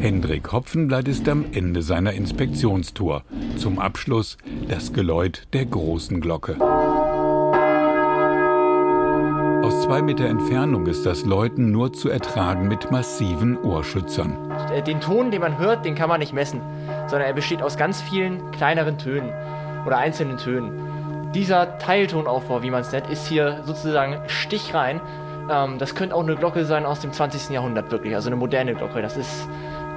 Hendrik 0.00 0.50
Hopfenblatt 0.50 1.06
ist 1.06 1.28
am 1.28 1.44
Ende 1.52 1.82
seiner 1.82 2.12
Inspektionstour. 2.12 3.22
Zum 3.56 3.78
Abschluss 3.78 4.36
das 4.66 4.92
Geläut 4.92 5.46
der 5.52 5.66
großen 5.66 6.20
Glocke. 6.20 6.56
Aus 9.62 9.82
zwei 9.84 10.02
Meter 10.02 10.24
Entfernung 10.24 10.86
ist 10.86 11.06
das 11.06 11.24
Läuten 11.24 11.70
nur 11.70 11.92
zu 11.92 12.08
ertragen 12.08 12.66
mit 12.66 12.90
massiven 12.90 13.56
Ohrschützern. 13.58 14.50
Äh, 14.72 14.82
den 14.82 15.00
Ton, 15.00 15.30
den 15.30 15.40
man 15.40 15.58
hört, 15.58 15.84
den 15.84 15.94
kann 15.94 16.08
man 16.08 16.18
nicht 16.18 16.32
messen, 16.32 16.60
sondern 17.10 17.28
er 17.28 17.34
besteht 17.34 17.62
aus 17.62 17.76
ganz 17.76 18.00
vielen 18.00 18.50
kleineren 18.52 18.98
Tönen 18.98 19.32
oder 19.86 19.98
einzelnen 19.98 20.38
Tönen. 20.38 21.30
Dieser 21.34 21.78
Teiltonaufbau, 21.78 22.62
wie 22.62 22.70
man 22.70 22.80
es 22.80 22.92
nennt, 22.92 23.08
ist 23.08 23.26
hier 23.26 23.62
sozusagen 23.64 24.16
stichrein. 24.26 25.00
Ähm, 25.50 25.78
das 25.78 25.94
könnte 25.94 26.14
auch 26.14 26.22
eine 26.22 26.36
Glocke 26.36 26.64
sein 26.64 26.86
aus 26.86 27.00
dem 27.00 27.12
20. 27.12 27.50
Jahrhundert, 27.50 27.90
wirklich, 27.90 28.14
also 28.14 28.28
eine 28.28 28.36
moderne 28.36 28.74
Glocke. 28.74 29.02
Das 29.02 29.16
ist 29.16 29.48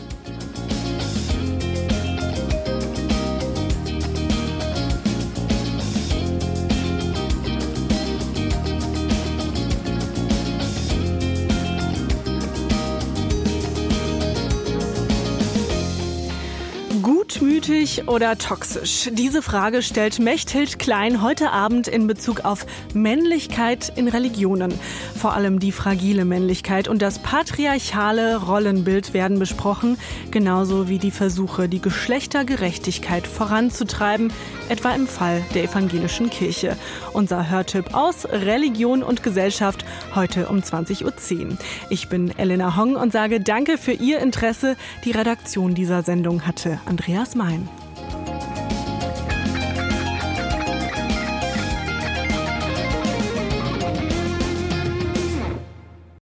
Nötig 17.61 18.07
oder 18.07 18.39
toxisch? 18.39 19.11
Diese 19.13 19.43
Frage 19.43 19.83
stellt 19.83 20.17
Mechthild 20.17 20.79
Klein 20.79 21.21
heute 21.21 21.51
Abend 21.51 21.87
in 21.87 22.07
Bezug 22.07 22.43
auf 22.43 22.65
Männlichkeit 22.95 23.93
in 23.95 24.07
Religionen. 24.07 24.73
Vor 25.15 25.33
allem 25.33 25.59
die 25.59 25.71
fragile 25.71 26.25
Männlichkeit 26.25 26.87
und 26.87 27.03
das 27.03 27.19
patriarchale 27.19 28.37
Rollenbild 28.37 29.13
werden 29.13 29.37
besprochen, 29.37 29.99
genauso 30.31 30.89
wie 30.89 30.97
die 30.97 31.11
Versuche, 31.11 31.69
die 31.69 31.79
Geschlechtergerechtigkeit 31.79 33.27
voranzutreiben, 33.27 34.33
etwa 34.69 34.95
im 34.95 35.05
Fall 35.05 35.43
der 35.53 35.65
evangelischen 35.65 36.31
Kirche. 36.31 36.75
Unser 37.13 37.51
Hörtipp 37.51 37.93
aus 37.93 38.25
Religion 38.25 39.03
und 39.03 39.21
Gesellschaft 39.21 39.85
heute 40.15 40.47
um 40.47 40.61
20.10 40.61 41.05
Uhr. 41.45 41.57
Ich 41.91 42.09
bin 42.09 42.35
Elena 42.39 42.75
Hong 42.75 42.95
und 42.95 43.13
sage 43.13 43.39
Danke 43.39 43.77
für 43.77 43.93
Ihr 43.93 44.17
Interesse. 44.17 44.77
Die 45.05 45.11
Redaktion 45.11 45.75
dieser 45.75 46.01
Sendung 46.01 46.47
hatte 46.47 46.79
Andreas 46.87 47.35
time. 47.51 47.80